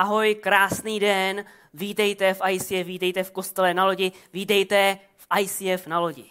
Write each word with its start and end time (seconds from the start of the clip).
ahoj, 0.00 0.34
krásný 0.34 1.00
den, 1.00 1.44
vítejte 1.74 2.34
v 2.34 2.40
ICF, 2.48 2.86
vítejte 2.86 3.24
v 3.24 3.30
kostele 3.30 3.74
na 3.74 3.84
lodi, 3.84 4.12
vítejte 4.32 4.98
v 5.16 5.26
ICF 5.40 5.86
na 5.86 5.98
lodi. 5.98 6.24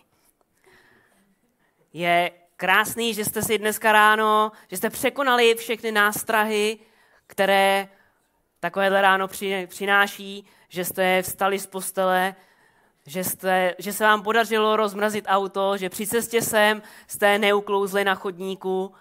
Je 1.94 2.32
krásný, 2.58 3.14
že 3.14 3.26
jste 3.26 3.42
si 3.42 3.58
dneska 3.58 3.92
ráno, 3.92 4.52
že 4.68 4.78
jste 4.78 4.90
překonali 4.90 5.56
všechny 5.56 5.92
nástrahy, 5.92 6.80
které 7.28 7.88
takovéhle 8.60 9.02
ráno 9.02 9.28
přináší, 9.68 10.46
že 10.70 10.86
jste 10.86 11.22
vstali 11.22 11.60
z 11.60 11.68
postele, 11.68 12.36
že, 13.06 13.24
jste, 13.24 13.76
že 13.78 13.94
se 13.94 14.04
vám 14.04 14.24
podařilo 14.24 14.76
rozmrazit 14.76 15.26
auto, 15.28 15.78
že 15.78 15.90
při 15.90 16.08
cestě 16.08 16.42
sem 16.42 16.82
jste 17.08 17.38
neuklouzli 17.38 18.04
na 18.04 18.16
chodníku, 18.16 18.94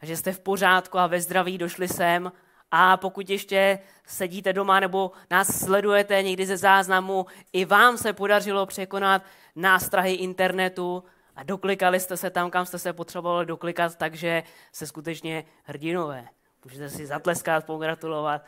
a 0.00 0.06
že 0.06 0.16
jste 0.16 0.32
v 0.32 0.40
pořádku 0.40 0.98
a 0.98 1.06
ve 1.06 1.20
zdraví 1.20 1.58
došli 1.58 1.88
sem. 1.88 2.32
A 2.70 2.96
pokud 2.96 3.30
ještě 3.30 3.78
sedíte 4.06 4.52
doma 4.52 4.80
nebo 4.80 5.10
nás 5.30 5.60
sledujete 5.60 6.22
někdy 6.22 6.46
ze 6.46 6.56
záznamu, 6.56 7.26
i 7.52 7.64
vám 7.64 7.98
se 7.98 8.12
podařilo 8.12 8.66
překonat 8.66 9.22
nástrahy 9.56 10.12
internetu 10.12 11.04
a 11.36 11.42
doklikali 11.42 12.00
jste 12.00 12.16
se 12.16 12.30
tam, 12.30 12.50
kam 12.50 12.66
jste 12.66 12.78
se 12.78 12.92
potřebovali 12.92 13.46
doklikat, 13.46 13.96
takže 13.96 14.42
se 14.72 14.86
skutečně 14.86 15.44
hrdinové. 15.64 16.28
Můžete 16.64 16.90
si 16.90 17.06
zatleskat, 17.06 17.66
pogratulovat. 17.66 18.44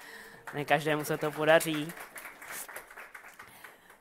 Ne 0.55 0.65
každému 0.65 1.05
se 1.05 1.19
to 1.19 1.31
podaří. 1.31 1.93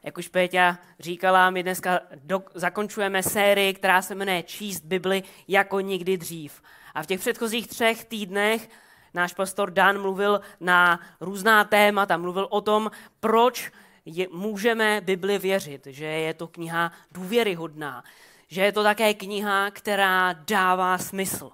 Jak 0.04 0.18
už 0.18 0.28
Péťa 0.28 0.78
říkala, 1.00 1.50
my 1.50 1.64
dneska 1.64 2.00
do, 2.16 2.44
zakončujeme 2.54 3.24
sérii, 3.24 3.74
která 3.74 4.02
se 4.02 4.16
jmenuje 4.16 4.44
Číst 4.44 4.86
Bibli 4.86 5.24
jako 5.48 5.80
nikdy 5.80 6.18
dřív. 6.18 6.62
A 6.94 7.04
v 7.04 7.06
těch 7.06 7.20
předchozích 7.20 7.68
třech 7.68 8.06
týdnech 8.06 8.70
náš 9.14 9.34
pastor 9.34 9.72
Dan 9.72 10.02
mluvil 10.02 10.42
na 10.60 11.00
různá 11.22 11.64
témata, 11.64 12.18
mluvil 12.18 12.48
o 12.50 12.62
tom, 12.62 12.92
proč 13.20 13.72
je, 14.06 14.28
můžeme 14.32 15.02
Bibli 15.02 15.38
věřit, 15.38 15.88
že 15.88 16.06
je 16.06 16.34
to 16.34 16.48
kniha 16.48 16.92
důvěryhodná, 17.12 18.04
že 18.48 18.62
je 18.62 18.72
to 18.72 18.84
také 18.84 19.14
kniha, 19.14 19.72
která 19.72 20.34
dává 20.34 20.98
smysl. 20.98 21.52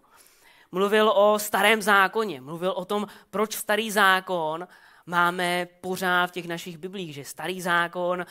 Mluvil 0.71 1.09
o 1.09 1.39
starém 1.39 1.81
zákoně, 1.81 2.41
mluvil 2.41 2.71
o 2.71 2.85
tom, 2.85 3.07
proč 3.29 3.55
starý 3.55 3.91
zákon 3.91 4.67
máme 5.05 5.67
pořád 5.81 6.27
v 6.27 6.31
těch 6.31 6.47
našich 6.47 6.77
biblích, 6.77 7.13
že 7.13 7.25
starý 7.25 7.61
zákon 7.61 8.25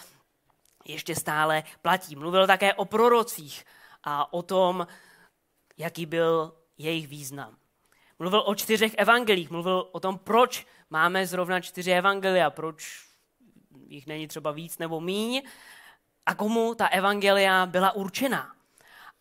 ještě 0.85 1.15
stále 1.15 1.63
platí. 1.83 2.17
Mluvil 2.17 2.47
také 2.47 2.75
o 2.75 2.85
prorocích 2.85 3.65
a 4.05 4.33
o 4.33 4.43
tom, 4.43 4.87
jaký 5.77 6.07
byl 6.07 6.53
jejich 6.79 7.09
význam. 7.09 7.57
Mluvil 8.23 8.43
o 8.47 8.55
čtyřech 8.55 8.95
evangelích, 8.99 9.51
mluvil 9.51 9.89
o 9.93 10.01
tom, 10.01 10.19
proč 10.19 10.67
máme 10.91 11.27
zrovna 11.27 11.61
čtyři 11.61 11.93
evangelia, 11.93 12.51
proč 12.51 13.07
jich 13.87 14.07
není 14.07 14.29
třeba 14.29 14.51
víc 14.51 14.79
nebo 14.79 15.01
míň 15.01 15.43
a 16.27 16.35
komu 16.35 16.75
ta 16.75 16.87
evangelia 16.87 17.67
byla 17.67 17.93
určena. 17.93 18.55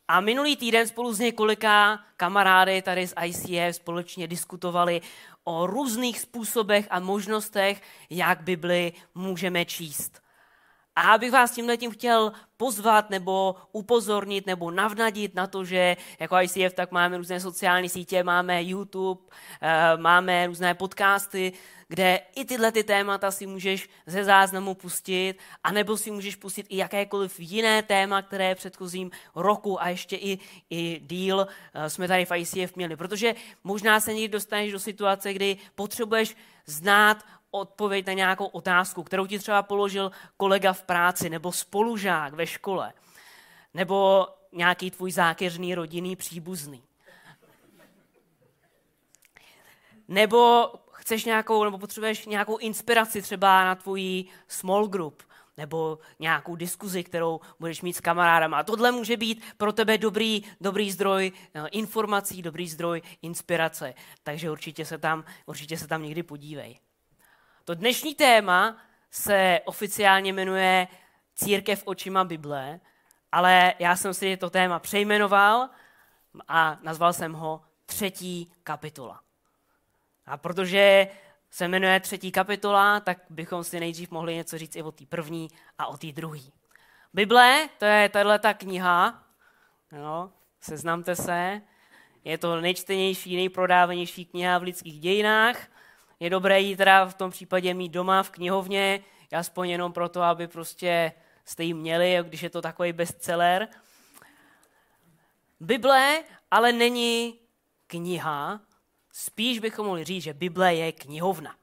A 0.08 0.20
minulý 0.20 0.56
týden 0.56 0.88
spolu 0.88 1.14
s 1.14 1.20
několika 1.20 2.00
kamarády 2.18 2.82
tady 2.82 3.08
z 3.08 3.14
ICF 3.26 3.76
společně 3.76 4.28
diskutovali 4.28 5.02
o 5.44 5.68
různých 5.68 6.20
způsobech 6.20 6.88
a 6.90 7.00
možnostech, 7.00 7.82
jak 8.10 8.42
Bibli 8.42 8.94
můžeme 9.16 9.66
číst. 9.66 10.22
A 10.96 11.02
abych 11.02 11.32
vás 11.32 11.52
tímhle 11.52 11.78
tím 11.78 11.92
chtěl 11.92 12.32
pozvat 12.58 13.10
nebo 13.10 13.56
upozornit 13.72 14.46
nebo 14.46 14.72
navnadit 14.72 15.36
na 15.36 15.48
to, 15.48 15.66
že 15.66 15.98
jako 16.20 16.36
ICF 16.42 16.74
tak 16.76 16.92
máme 16.92 17.18
různé 17.18 17.40
sociální 17.40 17.90
sítě, 17.90 18.24
máme 18.24 18.64
YouTube, 18.64 19.22
eh, 19.62 19.98
máme 19.98 20.48
různé 20.48 20.74
podcasty, 20.74 21.54
kde 21.88 22.20
i 22.36 22.46
tyhle 22.46 22.72
ty 22.72 22.84
témata 22.84 23.32
si 23.32 23.48
můžeš 23.48 23.90
ze 24.06 24.24
záznamu 24.24 24.74
pustit, 24.74 25.36
anebo 25.64 25.98
si 25.98 26.12
můžeš 26.12 26.36
pustit 26.36 26.66
i 26.70 26.78
jakékoliv 26.78 27.40
jiné 27.40 27.84
téma, 27.84 28.22
které 28.22 28.56
v 28.56 28.58
předchozím 28.58 29.12
roku 29.36 29.82
a 29.82 29.90
ještě 29.90 30.16
i, 30.16 30.40
i 30.70 31.02
díl 31.04 31.48
eh, 31.74 31.90
jsme 31.90 32.08
tady 32.08 32.26
v 32.26 32.36
ICF 32.36 32.76
měli. 32.76 32.96
Protože 32.96 33.36
možná 33.64 34.00
se 34.00 34.14
někdy 34.14 34.28
dostaneš 34.28 34.72
do 34.72 34.80
situace, 34.80 35.34
kdy 35.34 35.58
potřebuješ 35.76 36.36
znát 36.66 37.24
odpověď 37.52 38.08
na 38.08 38.14
nějakou 38.14 38.46
otázku, 38.46 39.04
kterou 39.04 39.26
ti 39.26 39.40
třeba 39.40 39.64
položil 39.64 40.12
kolega 40.38 40.74
v 40.74 40.84
práci 40.84 41.30
nebo 41.30 41.52
spolužák 41.52 42.34
ve 42.34 42.48
škole, 42.48 42.94
nebo 43.74 44.28
nějaký 44.52 44.92
tvůj 44.92 45.12
zákeřný 45.12 45.76
rodinný 45.76 46.16
příbuzný. 46.16 46.84
Nebo 50.08 50.72
chceš 50.92 51.26
nějakou, 51.26 51.64
nebo 51.64 51.78
potřebuješ 51.78 52.26
nějakou 52.26 52.58
inspiraci 52.58 53.22
třeba 53.22 53.64
na 53.64 53.76
tvůj 53.76 54.26
small 54.48 54.88
group, 54.88 55.24
nebo 55.58 56.00
nějakou 56.20 56.56
diskuzi, 56.56 57.04
kterou 57.04 57.40
budeš 57.60 57.82
mít 57.82 57.94
s 57.94 58.02
kamarádama. 58.02 58.58
A 58.58 58.64
tohle 58.64 58.92
může 58.92 59.18
být 59.18 59.44
pro 59.58 59.74
tebe 59.74 59.98
dobrý, 59.98 60.44
dobrý 60.62 60.92
zdroj 60.92 61.32
no, 61.56 61.68
informací, 61.72 62.42
dobrý 62.42 62.70
zdroj 62.70 63.02
inspirace. 63.22 63.94
Takže 64.24 64.52
určitě 64.52 64.86
se 64.86 64.98
tam, 64.98 65.24
určitě 65.46 65.78
se 65.78 65.88
tam 65.88 66.04
někdy 66.04 66.24
podívej. 66.24 66.80
To 67.66 67.76
dnešní 67.76 68.16
téma 68.16 68.78
se 69.12 69.62
oficiálně 69.66 70.34
jmenuje 70.34 70.88
Církev 71.36 71.84
očima 71.86 72.24
Bible, 72.24 72.80
ale 73.32 73.74
já 73.80 73.96
jsem 73.96 74.14
si 74.14 74.38
to 74.38 74.50
téma 74.50 74.80
přejmenoval 74.80 75.70
a 76.48 76.78
nazval 76.82 77.14
jsem 77.14 77.34
ho 77.34 77.62
třetí 77.86 78.52
kapitola. 78.64 79.22
A 80.26 80.38
protože 80.38 81.08
se 81.50 81.68
jmenuje 81.68 82.00
třetí 82.00 82.32
kapitola, 82.32 83.00
tak 83.00 83.18
bychom 83.30 83.64
si 83.64 83.80
nejdřív 83.80 84.12
mohli 84.12 84.36
něco 84.36 84.58
říct 84.58 84.76
i 84.76 84.84
o 84.84 84.92
té 84.92 85.06
první 85.06 85.48
a 85.78 85.88
o 85.88 85.98
té 85.98 86.12
druhé. 86.12 86.42
Bible, 87.14 87.70
to 87.78 87.86
je 87.86 88.10
tahle 88.10 88.40
ta 88.40 88.54
kniha, 88.54 89.24
no, 89.92 90.32
seznamte 90.62 91.16
se, 91.16 91.62
je 92.24 92.38
to 92.38 92.62
nejčtenější, 92.62 93.36
nejprodávanější 93.36 94.26
kniha 94.26 94.58
v 94.58 94.64
lidských 94.64 95.00
dějinách 95.00 95.68
je 96.22 96.30
dobré 96.30 96.62
ji 96.62 96.78
teda 96.78 97.06
v 97.06 97.14
tom 97.14 97.32
případě 97.32 97.74
mít 97.74 97.90
doma 97.90 98.24
v 98.24 98.30
knihovně, 98.30 99.04
aspoň 99.32 99.70
jenom 99.70 99.94
proto, 99.94 100.22
aby 100.22 100.48
prostě 100.48 101.12
jste 101.46 101.64
ji 101.64 101.74
měli, 101.74 102.18
když 102.24 102.44
je 102.44 102.50
to 102.50 102.62
takový 102.62 102.94
bestseller. 102.94 103.68
Bible 105.60 106.24
ale 106.52 106.72
není 106.72 107.40
kniha, 107.88 108.62
spíš 109.12 109.60
bychom 109.60 109.86
mohli 109.86 110.04
říct, 110.04 110.24
že 110.24 110.34
Bible 110.34 110.76
je 110.76 110.92
knihovna. 110.92 111.56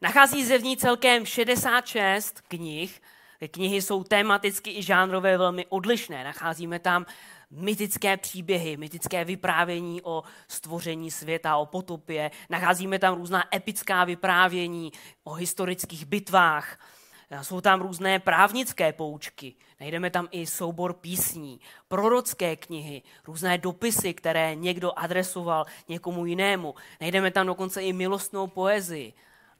Nachází 0.00 0.44
se 0.44 0.58
v 0.58 0.62
ní 0.62 0.76
celkem 0.76 1.26
66 1.26 2.40
knih. 2.40 3.02
Knihy 3.50 3.82
jsou 3.82 4.04
tematicky 4.04 4.78
i 4.78 4.82
žánrové 4.82 5.38
velmi 5.38 5.66
odlišné. 5.66 6.24
Nacházíme 6.24 6.78
tam 6.78 7.06
mytické 7.52 8.16
příběhy, 8.16 8.76
mytické 8.76 9.24
vyprávění 9.24 10.02
o 10.02 10.22
stvoření 10.48 11.10
světa, 11.10 11.56
o 11.56 11.66
potopě. 11.66 12.30
Nacházíme 12.50 12.98
tam 12.98 13.14
různá 13.14 13.44
epická 13.54 14.04
vyprávění 14.04 14.92
o 15.24 15.32
historických 15.32 16.06
bitvách. 16.06 16.78
Jsou 17.42 17.60
tam 17.60 17.80
různé 17.80 18.18
právnické 18.18 18.92
poučky. 18.92 19.54
Najdeme 19.80 20.10
tam 20.10 20.28
i 20.30 20.46
soubor 20.46 20.92
písní, 20.92 21.60
prorocké 21.88 22.56
knihy, 22.56 23.02
různé 23.26 23.58
dopisy, 23.58 24.14
které 24.14 24.54
někdo 24.54 24.92
adresoval 24.98 25.66
někomu 25.88 26.26
jinému. 26.26 26.74
Najdeme 27.00 27.30
tam 27.30 27.46
dokonce 27.46 27.82
i 27.82 27.92
milostnou 27.92 28.46
poezii, 28.46 29.12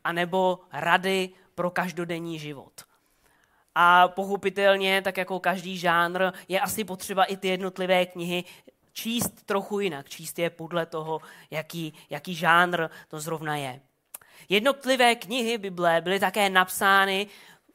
anebo 0.04 0.58
rady 0.72 1.30
pro 1.54 1.70
každodenní 1.70 2.38
život. 2.38 2.91
A 3.74 4.08
pochopitelně, 4.08 5.02
tak 5.02 5.16
jako 5.16 5.40
každý 5.40 5.78
žánr, 5.78 6.32
je 6.48 6.60
asi 6.60 6.84
potřeba 6.84 7.24
i 7.24 7.36
ty 7.36 7.48
jednotlivé 7.48 8.06
knihy 8.06 8.44
číst 8.92 9.46
trochu 9.46 9.80
jinak, 9.80 10.08
číst 10.08 10.38
je 10.38 10.50
podle 10.50 10.86
toho, 10.86 11.20
jaký, 11.50 11.94
jaký 12.10 12.34
žánr 12.34 12.88
to 13.08 13.20
zrovna 13.20 13.56
je. 13.56 13.80
Jednotlivé 14.48 15.14
knihy 15.14 15.58
Bible 15.58 16.00
byly 16.00 16.20
také 16.20 16.50
napsány 16.50 17.26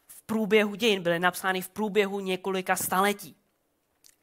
v 0.07 0.21
průběhu 0.21 0.75
dějin, 0.75 1.03
byly 1.03 1.19
napsány 1.19 1.61
v 1.61 1.69
průběhu 1.69 2.19
několika 2.19 2.75
staletí. 2.75 3.35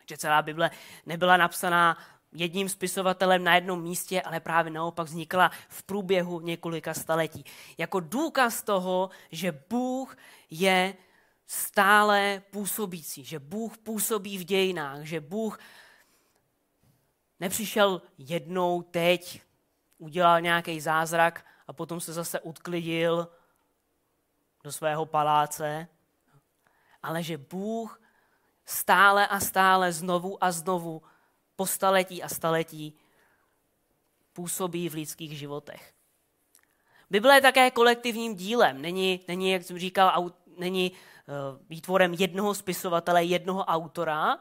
Že 0.09 0.17
celá 0.17 0.43
Bible 0.43 0.71
nebyla 1.07 1.37
napsaná 1.37 1.99
jedním 2.35 2.69
spisovatelem 2.69 3.45
na 3.45 3.55
jednom 3.55 3.83
místě, 3.83 4.23
ale 4.23 4.41
právě 4.41 4.73
naopak 4.73 5.07
vznikla 5.07 5.51
v 5.69 5.83
průběhu 5.83 6.41
několika 6.41 6.95
staletí. 6.95 7.45
Jako 7.79 8.01
důkaz 8.01 8.63
toho, 8.63 9.11
že 9.31 9.61
Bůh 9.71 10.17
je 10.51 10.95
stále 11.47 12.43
působící, 12.51 13.25
že 13.25 13.39
Bůh 13.39 13.79
působí 13.79 14.39
v 14.39 14.45
dějinách, 14.45 15.03
že 15.03 15.21
Bůh 15.21 15.59
nepřišel 17.41 18.03
jednou 18.19 18.83
teď, 18.83 19.43
udělal 19.99 20.41
nějaký 20.41 20.81
zázrak 20.81 21.47
a 21.67 21.73
potom 21.73 22.01
se 22.01 22.13
zase 22.13 22.41
odklidil 22.41 23.29
do 24.65 24.73
svého 24.73 25.07
paláce, 25.07 25.89
ale 27.03 27.23
že 27.23 27.39
Bůh 27.39 28.01
stále 28.65 29.27
a 29.27 29.41
stále 29.41 29.93
znovu 29.93 30.45
a 30.45 30.53
znovu 30.53 31.03
po 31.57 31.67
staletí 31.67 32.23
a 32.23 32.29
staletí 32.29 32.99
působí 34.33 34.89
v 34.89 34.95
lidských 34.95 35.39
životech. 35.39 35.95
Bible 37.11 37.35
je 37.35 37.41
také 37.41 37.71
kolektivním 37.71 38.35
dílem. 38.35 38.83
Není, 38.83 39.21
není 39.29 39.51
jak 39.51 39.63
jsem 39.63 39.79
říkal, 39.79 40.33
není 40.57 40.93
výtvorem 41.69 42.15
jednoho 42.15 42.55
spisovatele, 42.55 43.25
jednoho 43.25 43.65
autora, 43.65 44.39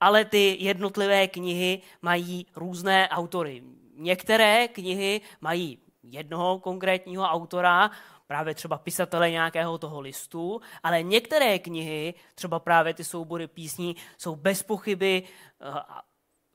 ale 0.00 0.24
ty 0.24 0.56
jednotlivé 0.60 1.28
knihy 1.28 1.82
mají 2.02 2.46
různé 2.56 3.08
autory. 3.08 3.62
Některé 3.94 4.68
knihy 4.68 5.20
mají 5.40 5.78
jednoho 6.02 6.58
konkrétního 6.58 7.24
autora, 7.24 7.90
právě 8.26 8.54
třeba 8.54 8.78
pisatele 8.78 9.30
nějakého 9.30 9.78
toho 9.78 10.00
listu, 10.00 10.60
ale 10.82 11.02
některé 11.02 11.58
knihy, 11.58 12.14
třeba 12.34 12.58
právě 12.58 12.94
ty 12.94 13.04
soubory 13.04 13.46
písní, 13.46 13.96
jsou 14.18 14.36
bez 14.36 14.62
pochyby, 14.62 15.22
uh, 15.68 15.78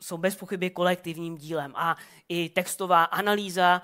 jsou 0.01 0.17
bez 0.17 0.35
pochyby 0.35 0.69
kolektivním 0.69 1.37
dílem. 1.37 1.73
A 1.75 1.97
i 2.29 2.49
textová 2.49 3.03
analýza 3.03 3.81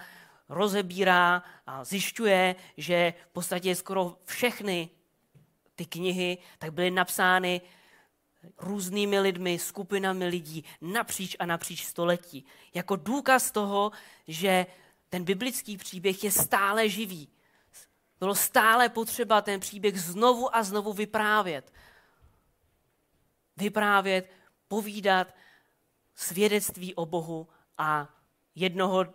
rozebírá 0.50 1.44
a 1.68 1.84
zjišťuje, 1.84 2.56
že 2.78 3.14
v 3.30 3.34
podstatě 3.34 3.76
skoro 3.76 4.16
všechny 4.26 4.90
ty 5.78 5.86
knihy 5.86 6.38
tak 6.58 6.74
byly 6.74 6.92
napsány 6.92 7.62
různými 8.58 9.20
lidmi, 9.20 9.60
skupinami 9.60 10.28
lidí 10.28 10.66
napříč 10.82 11.36
a 11.40 11.46
napříč 11.46 11.86
století. 11.86 12.46
Jako 12.74 12.96
důkaz 12.96 13.52
toho, 13.52 13.92
že 14.28 14.66
ten 15.10 15.24
biblický 15.24 15.78
příběh 15.78 16.24
je 16.24 16.32
stále 16.32 16.90
živý. 16.90 17.30
Bylo 18.20 18.36
stále 18.36 18.90
potřeba 18.90 19.42
ten 19.42 19.60
příběh 19.60 20.02
znovu 20.02 20.56
a 20.56 20.64
znovu 20.64 20.94
vyprávět. 20.94 21.74
Vyprávět, 23.58 24.32
povídat 24.68 25.36
svědectví 26.16 26.96
o 26.96 27.06
Bohu 27.06 27.48
a 27.78 28.10
jednoho 28.56 29.06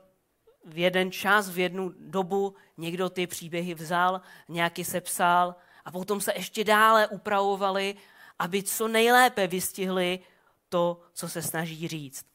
v 0.65 0.79
jeden 0.79 1.13
čas, 1.13 1.51
v 1.51 1.59
jednu 1.59 1.93
dobu 1.99 2.55
někdo 2.77 3.11
ty 3.11 3.27
příběhy 3.27 3.75
vzal, 3.75 4.21
nějaký 4.49 4.85
se 4.85 5.01
psal 5.01 5.55
a 5.85 5.91
potom 5.91 6.21
se 6.21 6.33
ještě 6.37 6.65
dále 6.65 7.07
upravovali, 7.07 7.97
aby 8.39 8.63
co 8.63 8.89
nejlépe 8.89 9.47
vystihli 9.47 10.21
to, 10.69 11.01
co 11.13 11.29
se 11.29 11.43
snaží 11.43 11.89
říct. 11.89 12.27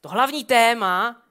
To 0.00 0.08
hlavní 0.08 0.44
téma, 0.44 1.22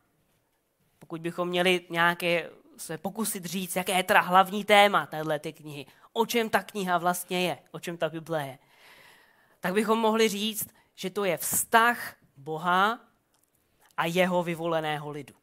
pokud 1.00 1.22
bychom 1.22 1.48
měli 1.48 1.86
nějaké 1.90 2.50
se 2.78 2.98
pokusit 2.98 3.46
říct, 3.46 3.76
jaké 3.76 3.92
je 3.92 4.04
teda 4.04 4.22
hlavní 4.22 4.64
téma 4.64 5.06
téhle 5.06 5.40
ty 5.40 5.54
knihy, 5.54 5.86
o 6.14 6.26
čem 6.26 6.50
ta 6.50 6.64
kniha 6.64 6.98
vlastně 6.98 7.48
je, 7.48 7.60
o 7.72 7.80
čem 7.80 7.98
ta 7.98 8.10
Bible 8.10 8.48
je, 8.48 8.60
tak 9.60 9.74
bychom 9.74 10.00
mohli 10.00 10.30
říct, 10.30 10.68
že 10.96 11.10
to 11.10 11.26
je 11.26 11.38
vztah 11.38 12.16
Boha 12.38 13.00
a 13.98 14.06
jeho 14.06 14.44
vyvoleného 14.44 15.10
lidu. 15.10 15.34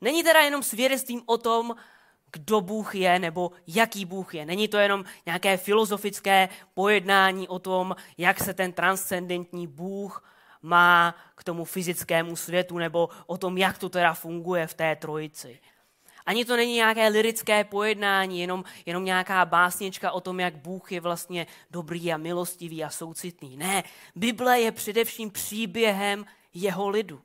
Není 0.00 0.22
teda 0.22 0.40
jenom 0.40 0.62
svědectvím 0.62 1.22
o 1.26 1.38
tom, 1.38 1.76
kdo 2.32 2.60
Bůh 2.60 2.94
je 2.94 3.18
nebo 3.18 3.50
jaký 3.66 4.04
Bůh 4.04 4.34
je. 4.34 4.46
Není 4.46 4.68
to 4.68 4.76
jenom 4.76 5.04
nějaké 5.26 5.56
filozofické 5.56 6.48
pojednání 6.74 7.48
o 7.48 7.58
tom, 7.58 7.96
jak 8.18 8.40
se 8.40 8.54
ten 8.54 8.72
transcendentní 8.72 9.66
Bůh 9.66 10.24
má 10.62 11.14
k 11.34 11.44
tomu 11.44 11.64
fyzickému 11.64 12.36
světu 12.36 12.78
nebo 12.78 13.08
o 13.26 13.38
tom, 13.38 13.58
jak 13.58 13.78
to 13.78 13.88
teda 13.88 14.14
funguje 14.14 14.66
v 14.66 14.74
té 14.74 14.96
trojici. 14.96 15.60
Ani 16.26 16.44
to 16.44 16.56
není 16.56 16.74
nějaké 16.74 17.08
lirické 17.08 17.64
pojednání, 17.64 18.40
jenom, 18.40 18.64
jenom 18.86 19.04
nějaká 19.04 19.44
básnička 19.44 20.12
o 20.12 20.20
tom, 20.20 20.40
jak 20.40 20.56
Bůh 20.56 20.92
je 20.92 21.00
vlastně 21.00 21.46
dobrý 21.70 22.12
a 22.12 22.16
milostivý 22.16 22.84
a 22.84 22.90
soucitný. 22.90 23.56
Ne, 23.56 23.84
Bible 24.14 24.60
je 24.60 24.72
především 24.72 25.30
příběhem 25.30 26.24
jeho 26.54 26.88
lidu. 26.88 27.22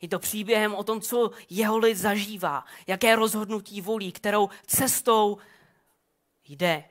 Je 0.00 0.08
to 0.08 0.18
příběhem 0.18 0.74
o 0.74 0.84
tom, 0.84 1.00
co 1.00 1.30
jeho 1.50 1.78
lid 1.78 1.94
zažívá, 1.94 2.64
jaké 2.86 3.16
rozhodnutí 3.16 3.80
volí, 3.80 4.12
kterou 4.12 4.48
cestou 4.66 5.38
jde, 6.48 6.84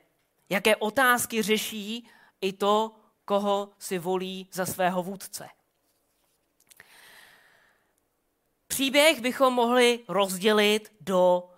jaké 0.50 0.76
otázky 0.76 1.42
řeší 1.42 2.08
i 2.42 2.54
to, 2.54 2.96
koho 3.26 3.70
si 3.80 4.00
volí 4.00 4.50
za 4.52 4.66
svého 4.66 5.04
vůdce. 5.04 5.50
Příběh 8.68 9.22
bychom 9.22 9.54
mohli 9.54 10.00
rozdělit 10.08 10.94
do 11.02 11.50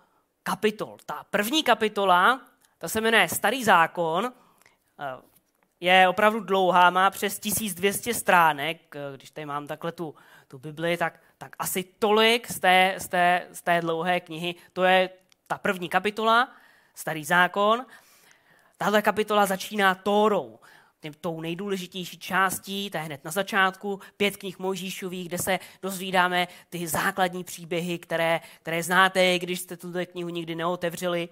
kapitol. 0.42 0.96
Ta 1.06 1.24
první 1.30 1.62
kapitola, 1.62 2.40
ta 2.78 2.88
se 2.88 3.00
jmenuje 3.00 3.28
Starý 3.28 3.64
zákon, 3.64 4.32
je 5.80 6.08
opravdu 6.08 6.40
dlouhá, 6.40 6.90
má 6.90 7.10
přes 7.10 7.38
1200 7.38 8.14
stránek. 8.14 8.96
Když 9.16 9.30
tady 9.30 9.46
mám 9.46 9.66
takhle 9.66 9.92
tu, 9.92 10.14
tu 10.48 10.58
Bibli, 10.58 10.96
tak, 10.96 11.20
tak 11.38 11.56
asi 11.58 11.84
tolik 11.98 12.50
z 12.50 12.60
té, 12.60 12.94
z, 12.98 13.08
té, 13.08 13.46
z 13.52 13.62
té 13.62 13.80
dlouhé 13.80 14.20
knihy. 14.20 14.54
To 14.72 14.84
je 14.84 15.10
ta 15.46 15.58
první 15.58 15.88
kapitola, 15.88 16.52
Starý 16.94 17.24
zákon. 17.24 17.86
Tahle 18.78 19.02
kapitola 19.02 19.46
začíná 19.46 19.94
Tórou 19.94 20.58
tou 21.20 21.40
nejdůležitější 21.40 22.18
částí, 22.18 22.90
to 22.90 22.96
je 22.96 23.02
hned 23.02 23.24
na 23.24 23.30
začátku, 23.30 24.00
pět 24.16 24.36
knih 24.36 24.58
Mojžíšových, 24.58 25.28
kde 25.28 25.38
se 25.38 25.58
dozvídáme 25.82 26.48
ty 26.70 26.88
základní 26.88 27.44
příběhy, 27.44 27.98
které, 27.98 28.40
které 28.62 28.82
znáte, 28.82 29.38
když 29.38 29.60
jste 29.60 29.76
tuto 29.76 30.06
knihu 30.06 30.28
nikdy 30.28 30.54
neotevřeli, 30.54 31.28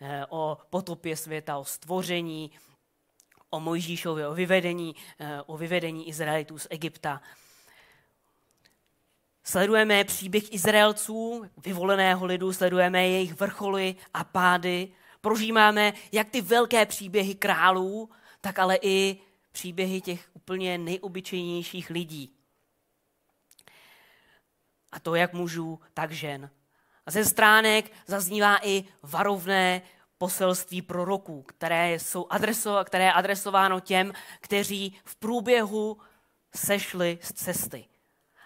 eh, 0.00 0.26
o 0.28 0.58
potopě 0.70 1.16
světa, 1.16 1.58
o 1.58 1.64
stvoření, 1.64 2.50
o 3.50 3.60
Mojžíšově, 3.60 4.28
o 4.28 4.34
vyvedení, 4.34 4.94
eh, 5.20 5.42
o 5.46 5.56
vyvedení 5.56 6.08
Izraelitů 6.08 6.58
z 6.58 6.66
Egypta. 6.70 7.20
Sledujeme 9.48 10.04
příběh 10.04 10.52
Izraelců, 10.52 11.44
vyvoleného 11.56 12.26
lidu, 12.26 12.52
sledujeme 12.52 13.08
jejich 13.08 13.34
vrcholy 13.34 13.96
a 14.14 14.24
pády, 14.24 14.88
prožíváme 15.20 15.92
jak 16.12 16.28
ty 16.28 16.40
velké 16.40 16.86
příběhy 16.86 17.34
králů, 17.34 18.10
tak 18.40 18.58
ale 18.58 18.78
i 18.82 19.20
příběhy 19.52 20.00
těch 20.00 20.30
úplně 20.32 20.78
nejobyčejnějších 20.78 21.90
lidí. 21.90 22.32
A 24.92 25.00
to 25.00 25.14
jak 25.14 25.32
mužů, 25.32 25.80
tak 25.94 26.12
žen. 26.12 26.50
A 27.06 27.10
ze 27.10 27.24
stránek 27.24 27.92
zaznívá 28.06 28.58
i 28.62 28.84
varovné 29.02 29.82
poselství 30.18 30.82
proroků, 30.82 31.42
které, 31.42 31.94
jsou 31.94 32.26
adreso, 32.30 32.84
které 32.84 33.04
je 33.04 33.12
adresováno 33.12 33.80
těm, 33.80 34.12
kteří 34.40 34.98
v 35.04 35.16
průběhu 35.16 35.98
sešli 36.54 37.18
z 37.22 37.32
cesty. 37.32 37.84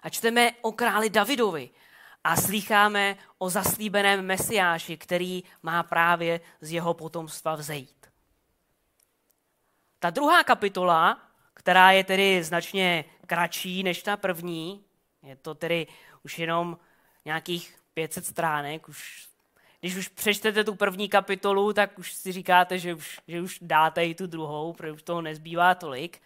A 0.03 0.09
čteme 0.09 0.53
o 0.61 0.73
králi 0.73 1.11
Davidovi 1.11 1.71
a 2.25 2.37
slýcháme 2.37 3.17
o 3.39 3.51
zaslíbeném 3.51 4.27
mesiáši, 4.27 4.97
který 4.97 5.45
má 5.63 5.83
právě 5.83 6.41
z 6.61 6.73
jeho 6.73 6.95
potomstva 6.95 7.55
vzejít. 7.55 8.07
Ta 9.99 10.11
druhá 10.11 10.45
kapitola, 10.45 11.21
která 11.55 11.93
je 11.93 12.05
tedy 12.05 12.45
značně 12.45 13.05
kratší 13.27 13.83
než 13.83 14.03
ta 14.03 14.17
první, 14.17 14.85
je 15.23 15.37
to 15.37 15.55
tedy 15.55 15.87
už 16.25 16.39
jenom 16.39 16.79
nějakých 17.25 17.77
500 17.95 18.27
stránek, 18.27 18.89
už, 18.89 19.29
když 19.81 19.97
už 19.97 20.09
přečtete 20.09 20.65
tu 20.65 20.75
první 20.75 21.09
kapitolu, 21.09 21.73
tak 21.73 21.99
už 21.99 22.13
si 22.13 22.33
říkáte, 22.33 22.79
že 22.79 22.95
už, 22.95 23.21
že 23.29 23.41
už 23.41 23.59
dáte 23.63 24.07
i 24.07 24.15
tu 24.15 24.27
druhou, 24.27 24.73
protože 24.73 24.93
už 24.93 25.03
toho 25.03 25.23
nezbývá 25.23 25.75
tolik. 25.75 26.23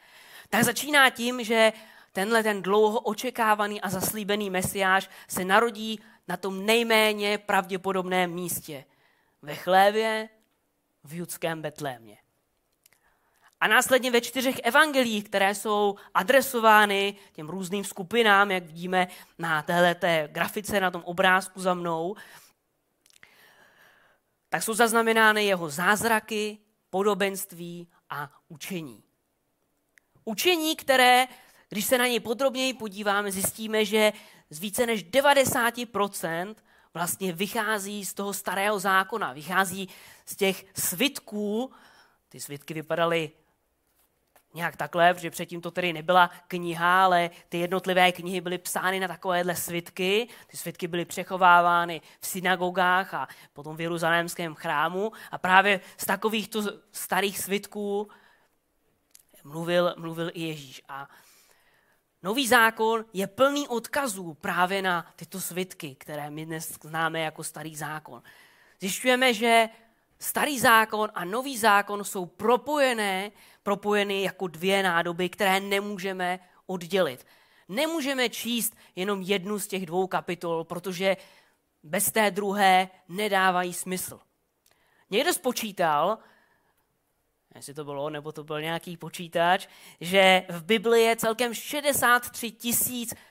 Tak 0.48 0.64
začíná 0.64 1.10
tím, 1.10 1.44
že 1.44 1.72
tenhle 2.14 2.42
ten 2.42 2.62
dlouho 2.62 3.00
očekávaný 3.00 3.80
a 3.80 3.88
zaslíbený 3.88 4.50
mesiáš 4.50 5.10
se 5.28 5.44
narodí 5.44 6.00
na 6.28 6.36
tom 6.36 6.66
nejméně 6.66 7.38
pravděpodobném 7.38 8.30
místě. 8.30 8.84
Ve 9.42 9.54
chlévě 9.54 10.28
v 11.04 11.14
judském 11.14 11.62
Betlémě. 11.62 12.18
A 13.60 13.68
následně 13.68 14.10
ve 14.10 14.20
čtyřech 14.20 14.60
evangelích, 14.62 15.24
které 15.24 15.54
jsou 15.54 15.96
adresovány 16.14 17.16
těm 17.32 17.48
různým 17.48 17.84
skupinám, 17.84 18.50
jak 18.50 18.64
vidíme 18.64 19.08
na 19.38 19.62
této 19.62 20.06
grafice, 20.26 20.80
na 20.80 20.90
tom 20.90 21.02
obrázku 21.04 21.60
za 21.60 21.74
mnou, 21.74 22.14
tak 24.48 24.62
jsou 24.62 24.74
zaznamenány 24.74 25.44
jeho 25.44 25.70
zázraky, 25.70 26.58
podobenství 26.90 27.88
a 28.10 28.30
učení. 28.48 29.02
Učení, 30.24 30.76
které, 30.76 31.26
když 31.74 31.84
se 31.84 31.98
na 31.98 32.06
něj 32.06 32.20
podrobněji 32.20 32.74
podíváme, 32.74 33.32
zjistíme, 33.32 33.84
že 33.84 34.12
z 34.50 34.58
více 34.58 34.86
než 34.86 35.04
90% 35.04 36.54
vlastně 36.94 37.32
vychází 37.32 38.04
z 38.04 38.14
toho 38.14 38.32
starého 38.32 38.78
zákona, 38.78 39.32
vychází 39.32 39.88
z 40.24 40.36
těch 40.36 40.64
svitků, 40.74 41.72
ty 42.28 42.40
svitky 42.40 42.74
vypadaly 42.74 43.30
nějak 44.54 44.76
takhle, 44.76 45.14
protože 45.14 45.30
předtím 45.30 45.60
to 45.60 45.70
tedy 45.70 45.92
nebyla 45.92 46.30
kniha, 46.48 47.04
ale 47.04 47.30
ty 47.48 47.58
jednotlivé 47.58 48.12
knihy 48.12 48.40
byly 48.40 48.58
psány 48.58 49.00
na 49.00 49.08
takovéhle 49.08 49.56
svitky. 49.56 50.28
Ty 50.46 50.56
svitky 50.56 50.88
byly 50.88 51.04
přechovávány 51.04 52.00
v 52.20 52.26
synagogách 52.26 53.14
a 53.14 53.28
potom 53.52 53.76
v 53.76 53.80
jeruzalémském 53.80 54.54
chrámu. 54.54 55.12
A 55.30 55.38
právě 55.38 55.80
z 55.96 56.06
takovýchto 56.06 56.62
starých 56.92 57.38
svitků 57.38 58.08
mluvil, 59.44 59.94
mluvil 59.98 60.30
i 60.34 60.42
Ježíš. 60.42 60.82
A 60.88 61.08
Nový 62.24 62.48
zákon 62.48 63.04
je 63.12 63.26
plný 63.26 63.68
odkazů 63.68 64.34
právě 64.34 64.82
na 64.82 65.06
tyto 65.16 65.40
svitky, 65.40 65.94
které 65.94 66.30
my 66.30 66.46
dnes 66.46 66.78
známe 66.82 67.20
jako 67.20 67.44
starý 67.44 67.76
zákon. 67.76 68.22
Zjišťujeme, 68.80 69.34
že 69.34 69.68
starý 70.18 70.58
zákon 70.60 71.10
a 71.14 71.24
nový 71.24 71.58
zákon 71.58 72.04
jsou 72.04 72.26
propojené, 72.26 73.30
propojeny 73.62 74.22
jako 74.22 74.46
dvě 74.46 74.82
nádoby, 74.82 75.28
které 75.28 75.60
nemůžeme 75.60 76.40
oddělit. 76.66 77.26
Nemůžeme 77.68 78.28
číst 78.28 78.76
jenom 78.96 79.22
jednu 79.22 79.58
z 79.58 79.66
těch 79.66 79.86
dvou 79.86 80.06
kapitol, 80.06 80.64
protože 80.64 81.16
bez 81.82 82.12
té 82.12 82.30
druhé 82.30 82.88
nedávají 83.08 83.72
smysl. 83.72 84.20
Někdo 85.10 85.32
spočítal, 85.32 86.18
jestli 87.54 87.74
to 87.74 87.84
bylo, 87.84 88.10
nebo 88.10 88.32
to 88.32 88.44
byl 88.44 88.60
nějaký 88.60 88.96
počítač, 88.96 89.66
že 90.00 90.46
v 90.48 90.64
Bibli 90.64 91.02
je 91.02 91.16
celkem 91.16 91.54
63 91.54 92.56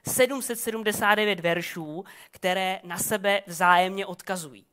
779 0.07 1.39
veršů, 1.39 2.05
které 2.31 2.79
na 2.83 2.97
sebe 2.97 3.43
vzájemně 3.47 4.05
odkazují. 4.05 4.65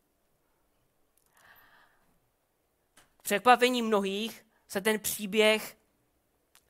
překvapení 3.30 3.83
mnohých 3.83 4.47
se 4.69 4.80
ten 4.80 5.00
příběh, 5.00 5.76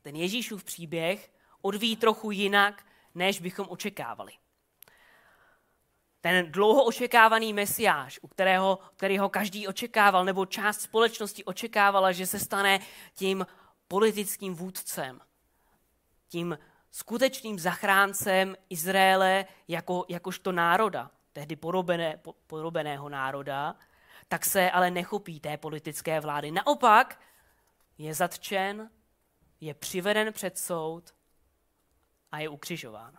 ten 0.02 0.16
Ježíšův 0.16 0.64
příběh, 0.64 1.32
odvíjí 1.60 1.96
trochu 1.96 2.30
jinak, 2.30 2.86
než 3.14 3.40
bychom 3.40 3.66
očekávali. 3.68 4.32
Ten 6.20 6.52
dlouho 6.52 6.84
očekávaný 6.84 7.52
mesiáš, 7.52 8.18
u 8.22 8.28
kterého, 8.28 8.78
kterého 8.96 9.28
každý 9.28 9.68
očekával, 9.68 10.24
nebo 10.24 10.46
část 10.46 10.80
společnosti 10.80 11.44
očekávala, 11.44 12.12
že 12.12 12.26
se 12.26 12.38
stane 12.38 12.80
tím 13.14 13.46
politickým 13.88 14.54
vůdcem, 14.54 15.20
tím 16.28 16.58
skutečným 16.90 17.58
zachráncem 17.58 18.56
Izraele 18.68 19.44
jako, 19.68 20.04
jakožto 20.08 20.52
národa, 20.52 21.10
tehdy 21.32 21.56
porobené, 21.56 22.20
porobeného 22.46 23.08
národa, 23.08 23.76
tak 24.28 24.44
se 24.44 24.70
ale 24.70 24.90
nechopí 24.90 25.40
té 25.40 25.56
politické 25.56 26.20
vlády. 26.20 26.50
Naopak 26.50 27.20
je 27.98 28.14
zatčen, 28.14 28.90
je 29.60 29.74
přiveden 29.74 30.32
před 30.32 30.58
soud 30.58 31.14
a 32.32 32.38
je 32.38 32.48
ukřižován. 32.48 33.18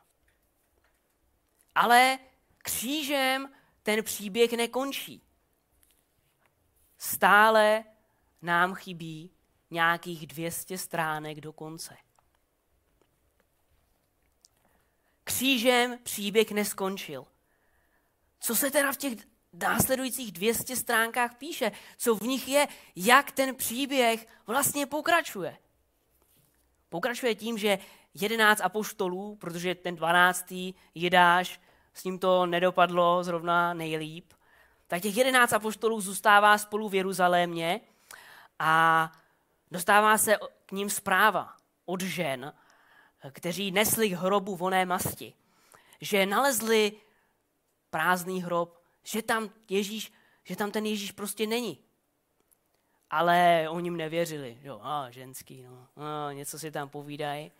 Ale 1.76 2.20
křížem 2.62 3.50
ten 3.84 4.04
příběh 4.04 4.52
nekončí. 4.52 5.22
Stále 6.98 7.84
nám 8.42 8.76
chybí 8.76 9.32
nějakých 9.72 10.28
200 10.28 10.78
stránek 10.78 11.42
do 11.42 11.54
konce. 11.54 11.98
Křížem 15.24 16.00
příběh 16.04 16.52
neskončil. 16.52 17.26
Co 18.40 18.56
se 18.56 18.72
teda 18.72 18.92
v 18.92 18.98
těch 18.98 19.14
následujících 19.54 20.32
200 20.32 20.76
stránkách 20.76 21.36
píše, 21.36 21.72
co 21.98 22.16
v 22.16 22.22
nich 22.22 22.48
je, 22.48 22.68
jak 22.96 23.32
ten 23.32 23.56
příběh 23.56 24.28
vlastně 24.48 24.86
pokračuje. 24.86 25.58
Pokračuje 26.90 27.36
tím, 27.36 27.58
že 27.58 27.80
jedenáct 28.14 28.62
apoštolů, 28.62 29.36
protože 29.36 29.76
ten 29.76 29.96
dvanáctý 29.96 30.74
Jidáš, 30.96 31.60
s 31.94 32.04
ním 32.04 32.20
to 32.20 32.46
nedopadlo 32.46 33.24
zrovna 33.24 33.74
nejlíp, 33.74 34.34
tak 34.88 35.02
těch 35.02 35.18
jedenáct 35.18 35.54
apoštolů 35.54 36.02
zůstává 36.02 36.58
spolu 36.58 36.90
v 36.90 36.96
Jeruzalémě 36.96 37.82
a 38.60 39.12
dostává 39.72 40.18
se 40.18 40.38
k 40.66 40.72
ním 40.72 40.90
zpráva 40.90 41.56
od 41.86 42.02
žen, 42.02 42.54
kteří 43.32 43.72
nesli 43.72 44.10
k 44.10 44.14
hrobu 44.14 44.56
voné 44.56 44.86
masti, 44.86 45.34
že 46.02 46.26
nalezli 46.26 46.92
prázdný 47.90 48.44
hrob 48.44 48.82
že 49.04 49.22
tam 49.22 49.50
Ježíš, 49.70 50.14
že 50.44 50.56
tam 50.56 50.72
ten 50.72 50.86
Ježíš 50.86 51.12
prostě 51.12 51.48
není. 51.48 51.80
Ale 53.10 53.66
oni 53.70 53.88
jim 53.88 53.98
nevěřili. 53.98 54.58
Jo, 54.62 54.80
a 54.84 55.12
ženský, 55.12 55.64
no, 55.64 55.88
a, 55.96 56.34
něco 56.34 56.60
si 56.60 56.72
tam 56.72 56.90
povídají. 56.90 57.52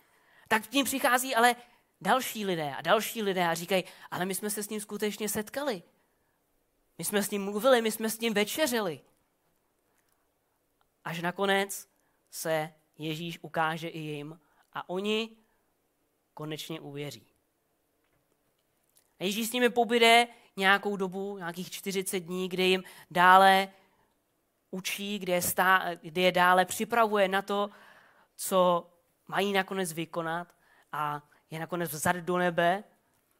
Tak 0.48 0.68
k 0.68 0.72
ním 0.72 0.86
přichází 0.86 1.36
ale 1.36 1.56
další 2.02 2.46
lidé 2.46 2.76
a 2.76 2.82
další 2.82 3.22
lidé 3.22 3.48
a 3.48 3.54
říkají, 3.54 3.84
ale 4.12 4.26
my 4.26 4.36
jsme 4.36 4.50
se 4.50 4.64
s 4.64 4.70
ním 4.70 4.82
skutečně 4.82 5.30
setkali. 5.30 5.84
My 6.98 7.06
jsme 7.06 7.24
s 7.24 7.32
ním 7.32 7.44
mluvili, 7.44 7.82
my 7.82 7.92
jsme 7.92 8.10
s 8.10 8.20
ním 8.20 8.34
večeřili. 8.34 9.02
Až 11.06 11.22
nakonec 11.22 11.88
se 12.32 12.74
Ježíš 12.98 13.40
ukáže 13.42 13.88
i 13.88 14.00
jim 14.00 14.40
a 14.74 14.90
oni 14.90 15.30
konečně 16.34 16.80
uvěří. 16.80 17.28
A 19.20 19.24
Ježíš 19.24 19.50
s 19.50 19.52
nimi 19.52 19.70
pobyde 19.70 20.28
nějakou 20.56 20.96
dobu, 20.96 21.38
nějakých 21.38 21.72
40 21.72 22.20
dní, 22.20 22.50
kde 22.50 22.64
jim 22.64 22.84
dále 23.12 23.70
učí, 24.72 25.20
kde 25.20 25.34
je, 25.34 25.42
stá, 25.42 25.96
kde 26.02 26.22
je 26.22 26.32
dále 26.32 26.66
připravuje 26.66 27.28
na 27.28 27.42
to, 27.42 27.70
co 28.36 28.90
mají 29.28 29.54
nakonec 29.54 29.94
vykonat 29.94 30.56
a 30.92 31.22
je 31.52 31.60
nakonec 31.60 31.92
vzad 31.92 32.16
do 32.16 32.38
nebe. 32.38 32.84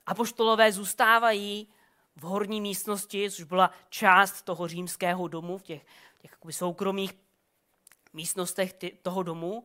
A 0.06 0.14
poštolové 0.14 0.72
zůstávají 0.72 1.68
v 2.16 2.22
horní 2.22 2.62
místnosti, 2.62 3.32
což 3.32 3.44
byla 3.44 3.72
část 3.90 4.42
toho 4.42 4.68
římského 4.68 5.28
domu, 5.28 5.58
v 5.58 5.64
těch, 5.64 5.86
těch 6.22 6.38
soukromých 6.50 7.14
místnostech 8.14 8.74
ty, 8.74 8.98
toho 9.02 9.24
domu. 9.24 9.64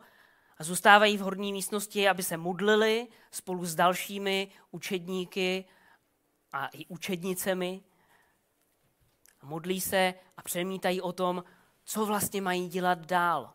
A 0.59 0.65
zůstávají 0.65 1.17
v 1.17 1.21
horní 1.21 1.53
místnosti, 1.53 2.09
aby 2.09 2.23
se 2.23 2.37
modlili 2.37 3.09
spolu 3.31 3.67
s 3.67 3.75
dalšími 3.75 4.49
učedníky 4.71 5.65
a 6.53 6.67
i 6.67 6.87
učednicemi. 6.87 7.83
A 9.41 9.47
modlí 9.47 9.81
se 9.81 10.15
a 10.37 10.43
přemítají 10.43 11.01
o 11.01 11.13
tom, 11.13 11.45
co 11.85 12.07
vlastně 12.07 12.43
mají 12.43 12.69
dělat 12.69 13.07
dál. 13.07 13.53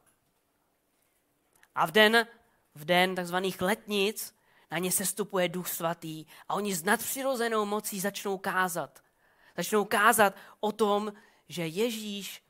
A 1.75 1.85
v 1.85 1.91
den, 1.91 2.27
v 2.75 2.85
den 2.85 3.15
takzvaných 3.15 3.61
letnic 3.61 4.40
na 4.71 4.77
ně 4.77 4.91
sestupuje 4.91 5.49
duch 5.49 5.69
svatý 5.69 6.25
a 6.47 6.53
oni 6.53 6.75
s 6.75 6.83
nadpřirozenou 6.83 7.65
mocí 7.65 7.99
začnou 7.99 8.37
kázat. 8.37 9.03
Začnou 9.57 9.85
kázat 9.85 10.35
o 10.59 10.71
tom, 10.71 11.13
že 11.49 11.67
Ježíš, 11.67 12.43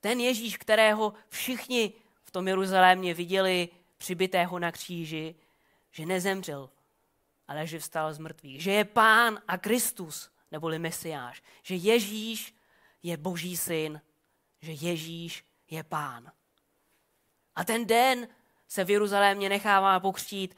ten 0.00 0.20
Ježíš, 0.20 0.56
kterého 0.56 1.14
všichni 1.28 1.92
v 2.24 2.30
tom 2.30 2.48
Jeruzalémě 2.48 3.14
viděli 3.14 3.68
přibitého 3.98 4.58
na 4.58 4.72
kříži, 4.72 5.34
že 5.90 6.06
nezemřel, 6.06 6.70
ale 7.48 7.66
že 7.66 7.78
vstal 7.78 8.14
z 8.14 8.18
mrtvých. 8.18 8.62
Že 8.62 8.72
je 8.72 8.84
pán 8.84 9.42
a 9.48 9.58
Kristus, 9.58 10.30
neboli 10.50 10.78
Mesiáš. 10.78 11.42
Že 11.62 11.74
Ježíš 11.74 12.54
je 13.02 13.16
boží 13.16 13.56
syn. 13.56 14.00
Že 14.60 14.72
Ježíš 14.72 15.44
je 15.70 15.82
pán. 15.82 16.32
A 17.54 17.64
ten 17.64 17.86
den 17.86 18.28
se 18.68 18.84
v 18.84 18.90
Jeruzalémě 18.90 19.48
nechává 19.48 20.00
pokřtít 20.00 20.54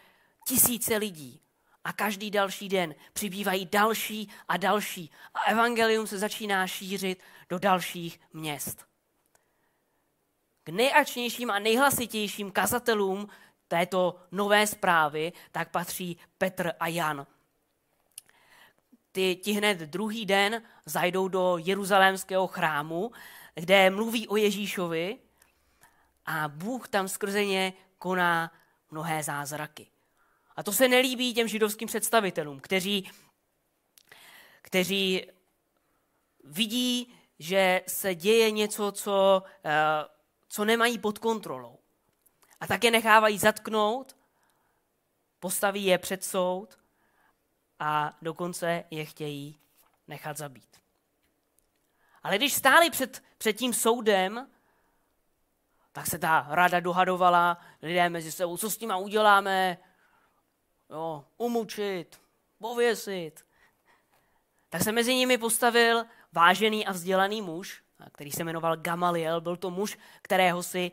tisíce 0.50 0.97
lidí. 0.97 1.40
A 1.85 1.92
každý 1.92 2.30
další 2.30 2.69
den 2.69 2.95
přibývají 3.12 3.66
další 3.66 4.28
a 4.49 4.57
další. 4.57 5.11
A 5.35 5.42
evangelium 5.42 6.07
se 6.07 6.19
začíná 6.19 6.66
šířit 6.66 7.23
do 7.49 7.59
dalších 7.59 8.21
měst. 8.33 8.87
K 10.64 10.69
nejakčnějším 10.69 11.50
a 11.50 11.59
nejhlasitějším 11.59 12.50
kazatelům 12.50 13.28
této 13.69 14.16
nové 14.33 14.66
zprávy, 14.66 15.33
tak 15.52 15.71
patří 15.71 16.16
Petr 16.38 16.73
a 16.80 16.87
Jan. 16.87 17.26
Ty, 19.12 19.37
ti 19.37 19.52
hned 19.52 19.78
druhý 19.78 20.26
den 20.26 20.62
zajdou 20.87 21.28
do 21.28 21.57
jeruzalémského 21.59 22.47
chrámu, 22.47 23.11
kde 23.54 23.90
mluví 23.90 24.28
o 24.28 24.37
Ježíšovi 24.37 25.19
a 26.26 26.49
Bůh 26.49 26.88
tam 26.88 27.09
skrze 27.09 27.45
ně 27.45 27.73
koná 27.99 28.52
mnohé 28.90 29.23
zázraky. 29.23 29.87
A 30.57 30.62
to 30.62 30.73
se 30.73 30.88
nelíbí 30.88 31.35
těm 31.35 31.49
židovským 31.49 31.88
představitelům, 31.88 32.61
kteří, 32.61 33.11
kteří 34.62 35.26
vidí, 36.45 37.14
že 37.38 37.83
se 37.87 38.14
děje 38.14 38.50
něco, 38.50 38.92
co, 38.92 39.42
eh, 39.64 39.71
co 40.49 40.64
nemají 40.64 40.99
pod 40.99 41.19
kontrolou. 41.19 41.78
A 42.61 42.66
tak 42.66 42.85
je 42.85 42.90
nechávají 42.90 43.38
zatknout, 43.38 44.16
postaví 45.40 45.85
je 45.85 45.99
před 45.99 46.25
soud 46.25 46.78
a 47.78 48.16
dokonce 48.23 48.85
je 48.90 49.04
chtějí 49.04 49.61
nechat 50.09 50.37
zabít. 50.37 50.80
Ale 52.23 52.37
když 52.37 52.52
stáli 52.52 52.90
před, 52.90 53.23
před 53.38 53.52
tím 53.52 53.75
soudem, 53.75 54.50
tak 55.92 56.07
se 56.07 56.19
ta 56.19 56.47
rada 56.49 56.80
dohadovala 56.80 57.59
lidé 57.83 58.09
mezi 58.09 58.33
sebou, 58.33 58.57
co 58.57 58.71
s 58.71 58.80
nima 58.80 58.97
uděláme, 58.97 59.78
jo, 60.90 61.25
umučit, 61.37 62.20
pověsit. 62.59 63.47
Tak 64.68 64.82
se 64.82 64.92
mezi 64.92 65.14
nimi 65.14 65.38
postavil 65.38 66.04
vážený 66.32 66.87
a 66.87 66.92
vzdělaný 66.92 67.42
muž, 67.42 67.82
který 68.12 68.30
se 68.30 68.44
jmenoval 68.44 68.76
Gamaliel. 68.76 69.40
Byl 69.40 69.56
to 69.56 69.70
muž, 69.70 69.99
kterého 70.23 70.62
si 70.62 70.90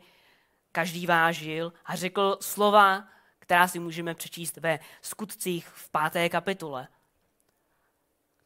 každý 0.72 1.06
vážil 1.06 1.72
a 1.84 1.96
řekl 1.96 2.38
slova, 2.40 3.08
která 3.38 3.68
si 3.68 3.78
můžeme 3.78 4.14
přečíst 4.14 4.56
ve 4.56 4.78
skutcích 5.02 5.68
v 5.68 5.90
páté 5.90 6.28
kapitole. 6.28 6.88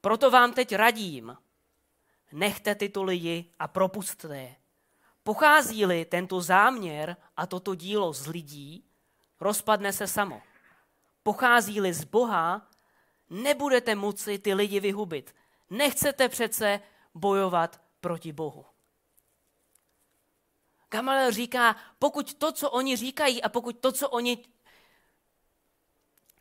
Proto 0.01 0.31
vám 0.31 0.53
teď 0.53 0.75
radím, 0.75 1.37
nechte 2.33 2.75
tyto 2.75 3.03
lidi 3.03 3.51
a 3.59 3.69
propustte 3.69 4.39
je. 4.39 4.57
Pochází-li 5.23 6.05
tento 6.05 6.41
záměr 6.41 7.17
a 7.37 7.47
toto 7.47 7.75
dílo 7.75 8.13
z 8.13 8.27
lidí, 8.27 8.85
rozpadne 9.41 9.93
se 9.93 10.07
samo. 10.07 10.43
Pochází-li 11.23 11.95
z 11.95 12.05
Boha, 12.05 12.71
nebudete 13.31 13.95
moci 13.95 14.39
ty 14.39 14.55
lidi 14.55 14.81
vyhubit. 14.81 15.35
Nechcete 15.71 16.29
přece 16.29 16.81
bojovat 17.15 17.81
proti 18.01 18.33
Bohu. 18.33 18.67
Gamaliel 20.91 21.33
říká, 21.33 21.77
pokud 21.99 22.35
to, 22.35 22.53
co 22.53 22.71
oni 22.71 22.97
říkají 22.97 23.43
a 23.43 23.49
pokud 23.49 23.79
to, 23.79 23.93
co 23.93 24.09
oni 24.11 24.45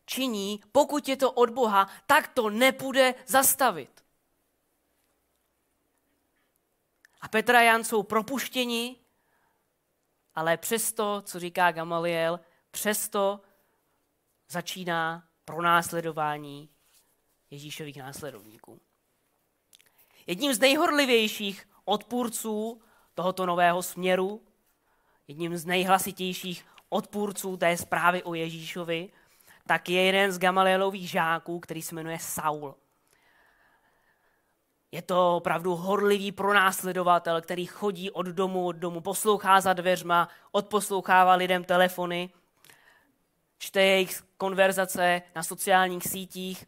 činí, 0.05 0.63
pokud 0.71 1.07
je 1.07 1.17
to 1.17 1.31
od 1.31 1.49
Boha, 1.49 1.89
tak 2.05 2.27
to 2.27 2.49
nepůjde 2.49 3.15
zastavit. 3.27 4.05
A 7.21 7.27
Petra 7.27 7.59
a 7.59 7.61
Jan 7.61 7.83
jsou 7.83 8.03
propuštěni, 8.03 8.95
ale 10.35 10.57
přesto, 10.57 11.21
co 11.25 11.39
říká 11.39 11.71
Gamaliel, 11.71 12.39
přesto 12.71 13.41
začíná 14.51 15.23
pronásledování 15.45 16.69
Ježíšových 17.51 17.97
následovníků. 17.97 18.81
Jedním 20.27 20.53
z 20.53 20.59
nejhorlivějších 20.59 21.69
odpůrců 21.85 22.81
tohoto 23.13 23.45
nového 23.45 23.83
směru, 23.83 24.41
jedním 25.27 25.57
z 25.57 25.65
nejhlasitějších 25.65 26.65
odpůrců 26.89 27.57
té 27.57 27.77
zprávy 27.77 28.23
o 28.23 28.33
Ježíšovi, 28.33 29.09
tak 29.67 29.89
je 29.89 30.03
jeden 30.03 30.31
z 30.31 30.39
Gamalielových 30.39 31.09
žáků, 31.09 31.59
který 31.59 31.81
se 31.81 31.95
jmenuje 31.95 32.19
Saul. 32.19 32.75
Je 34.91 35.01
to 35.01 35.37
opravdu 35.37 35.75
horlivý 35.75 36.31
pronásledovatel, 36.31 37.41
který 37.41 37.65
chodí 37.65 38.11
od 38.11 38.25
domu 38.25 38.65
od 38.65 38.75
domu, 38.75 39.01
poslouchá 39.01 39.61
za 39.61 39.73
dveřma, 39.73 40.29
odposlouchává 40.51 41.33
lidem 41.33 41.63
telefony, 41.63 42.29
čte 43.61 43.81
jejich 43.81 44.23
konverzace 44.37 45.21
na 45.35 45.43
sociálních 45.43 46.03
sítích, 46.03 46.65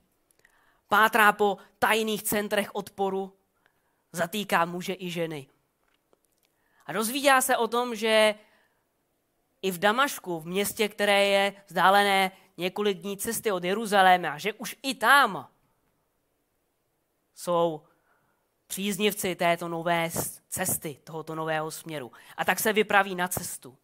pátrá 0.88 1.32
po 1.32 1.58
tajných 1.80 2.24
centrech 2.24 2.76
odporu, 2.76 3.34
zatýká 4.12 4.66
muže 4.66 4.96
i 5.00 5.10
ženy. 5.10 5.48
A 6.86 6.94
dozvídá 6.94 7.42
se 7.42 7.58
o 7.58 7.68
tom, 7.68 7.96
že 7.96 8.36
i 9.62 9.72
v 9.72 9.78
Damašku, 9.78 10.40
v 10.40 10.46
městě, 10.46 10.90
které 10.90 11.26
je 11.26 11.54
vzdálené 11.68 12.32
několik 12.58 12.98
dní 12.98 13.18
cesty 13.18 13.52
od 13.52 13.64
Jeruzaléma, 13.64 14.38
že 14.38 14.54
už 14.54 14.76
i 14.84 14.96
tam 14.96 15.50
jsou 17.36 17.82
příznivci 18.68 19.36
této 19.36 19.68
nové 19.68 20.10
cesty, 20.50 20.98
tohoto 21.04 21.36
nového 21.36 21.72
směru. 21.72 22.12
A 22.38 22.46
tak 22.46 22.60
se 22.60 22.74
vypraví 22.74 23.16
na 23.16 23.28
cestu. 23.28 23.78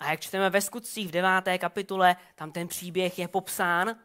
A 0.00 0.10
jak 0.10 0.20
čteme 0.20 0.50
ve 0.50 0.60
skutcích 0.60 1.08
v 1.08 1.10
deváté 1.10 1.58
kapitole, 1.58 2.16
tam 2.34 2.52
ten 2.52 2.68
příběh 2.68 3.18
je 3.18 3.28
popsán. 3.28 3.96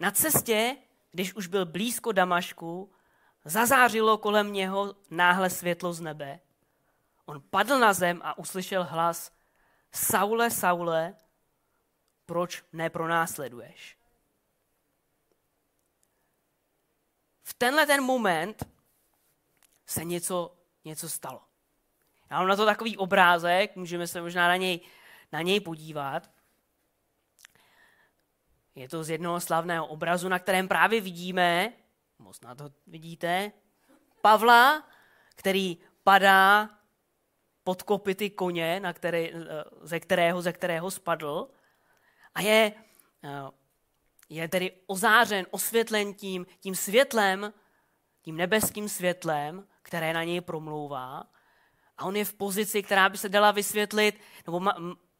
Na 0.00 0.10
cestě, 0.10 0.76
když 1.12 1.34
už 1.34 1.46
byl 1.46 1.66
blízko 1.66 2.12
Damašku, 2.12 2.92
zazářilo 3.44 4.18
kolem 4.18 4.52
něho 4.52 4.94
náhle 5.10 5.50
světlo 5.50 5.92
z 5.92 6.00
nebe. 6.00 6.40
On 7.26 7.42
padl 7.50 7.78
na 7.78 7.92
zem 7.92 8.20
a 8.24 8.38
uslyšel 8.38 8.84
hlas 8.84 9.32
Saule, 9.92 10.50
Saule, 10.50 11.14
proč 12.26 12.64
nepronásleduješ? 12.72 13.98
V 17.42 17.54
tenhle 17.54 17.86
ten 17.86 18.02
moment 18.02 18.68
se 19.86 20.04
něco, 20.04 20.56
něco 20.84 21.08
stalo. 21.08 21.43
Já 22.34 22.38
mám 22.38 22.48
na 22.48 22.56
to 22.56 22.66
takový 22.66 22.96
obrázek, 22.96 23.76
můžeme 23.76 24.06
se 24.06 24.22
možná 24.22 24.48
na 24.48 24.56
něj, 24.56 24.80
na 25.32 25.42
něj 25.42 25.60
podívat. 25.60 26.30
Je 28.74 28.88
to 28.88 29.04
z 29.04 29.10
jednoho 29.10 29.40
slavného 29.40 29.86
obrazu, 29.86 30.28
na 30.28 30.38
kterém 30.38 30.68
právě 30.68 31.00
vidíme, 31.00 31.72
možná 32.18 32.54
to 32.54 32.70
vidíte, 32.86 33.52
Pavla, 34.20 34.88
který 35.36 35.78
padá 36.04 36.70
pod 37.64 37.82
kopity 37.82 38.30
koně, 38.30 38.80
na 38.80 38.92
který, 38.92 39.30
ze, 39.82 40.00
kterého, 40.00 40.42
ze 40.42 40.52
kterého 40.52 40.90
spadl 40.90 41.48
a 42.34 42.40
je, 42.40 42.72
je 44.28 44.48
tedy 44.48 44.72
ozářen, 44.86 45.46
osvětlen 45.50 46.14
tím, 46.14 46.46
tím 46.60 46.74
světlem, 46.74 47.52
tím 48.22 48.36
nebeským 48.36 48.88
světlem, 48.88 49.66
které 49.82 50.12
na 50.12 50.24
něj 50.24 50.40
promlouvá. 50.40 51.33
A 51.98 52.04
on 52.04 52.16
je 52.16 52.24
v 52.24 52.34
pozici, 52.34 52.82
která 52.82 53.08
by 53.08 53.18
se 53.18 53.28
dala 53.28 53.50
vysvětlit, 53.50 54.20
nebo 54.46 54.60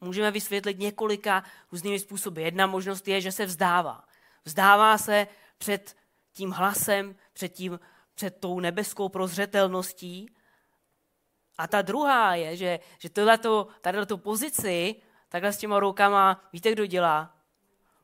můžeme 0.01 0.31
vysvětlit 0.31 0.79
několika 0.79 1.43
různými 1.71 1.99
způsoby. 1.99 2.43
Jedna 2.43 2.67
možnost 2.67 3.07
je, 3.07 3.21
že 3.21 3.31
se 3.31 3.45
vzdává. 3.45 4.03
Vzdává 4.45 4.97
se 4.97 5.27
před 5.57 5.97
tím 6.33 6.51
hlasem, 6.51 7.15
před, 7.33 7.49
tím, 7.49 7.79
před 8.13 8.39
tou 8.39 8.59
nebeskou 8.59 9.09
prozřetelností. 9.09 10.35
A 11.57 11.67
ta 11.67 11.81
druhá 11.81 12.35
je, 12.35 12.57
že, 12.57 12.79
že 12.99 13.09
tohleto, 13.09 13.67
tato 13.81 14.17
pozici 14.17 14.95
takhle 15.29 15.53
s 15.53 15.57
těma 15.57 15.79
rukama, 15.79 16.41
víte, 16.53 16.71
kdo 16.71 16.85
dělá? 16.85 17.35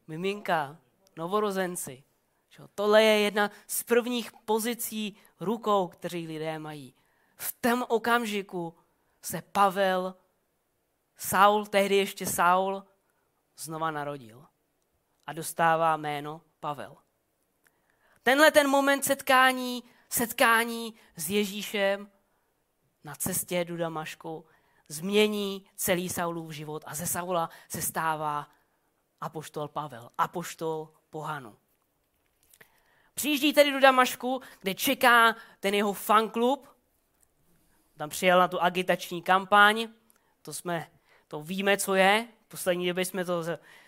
Miminka, 0.08 0.78
novorozenci. 1.18 2.04
Tohle 2.76 3.04
je 3.04 3.20
jedna 3.20 3.52
z 3.68 3.84
prvních 3.84 4.32
pozicí 4.46 5.18
rukou, 5.40 5.88
kteří 5.88 6.28
lidé 6.28 6.60
mají. 6.60 6.94
V 7.42 7.56
tom 7.62 7.86
okamžiku 7.88 8.78
se 9.22 9.42
Pavel, 9.42 10.16
Saul, 11.18 11.66
tehdy 11.66 11.96
ještě 11.96 12.26
Saul, 12.26 12.84
znova 13.58 13.92
narodil 13.92 14.46
a 15.28 15.34
dostává 15.34 15.98
jméno 15.98 16.42
Pavel. 16.60 16.98
Tenhle 18.24 18.52
ten 18.52 18.70
moment 18.70 19.06
setkání, 19.06 19.84
setkání 20.10 20.94
s 21.16 21.30
Ježíšem 21.30 22.12
na 23.04 23.16
cestě 23.16 23.66
do 23.66 23.78
Damašku 23.78 24.46
změní 24.88 25.66
celý 25.76 26.10
Saulův 26.10 26.52
život 26.52 26.84
a 26.88 26.96
ze 26.96 27.08
Saula 27.08 27.50
se 27.70 27.82
stává 27.82 28.48
apoštol 29.22 29.68
Pavel, 29.68 30.10
apoštol 30.18 30.94
pohanu. 31.10 31.58
Přijíždí 33.14 33.54
tedy 33.54 33.72
do 33.72 33.80
Damašku, 33.80 34.42
kde 34.60 34.76
čeká 34.76 35.36
ten 35.60 35.74
jeho 35.74 35.94
fanklub. 35.94 36.81
Tam 38.02 38.10
přijel 38.10 38.40
na 38.40 38.48
tu 38.48 38.62
agitační 38.62 39.22
kampaň, 39.22 39.88
to 40.42 40.54
jsme, 40.54 40.92
to 41.28 41.42
víme, 41.42 41.78
co 41.78 41.96
je. 41.96 42.28
V 42.46 42.48
poslední 42.48 42.88
době 42.88 43.06
jsme 43.06 43.26
to, 43.26 43.44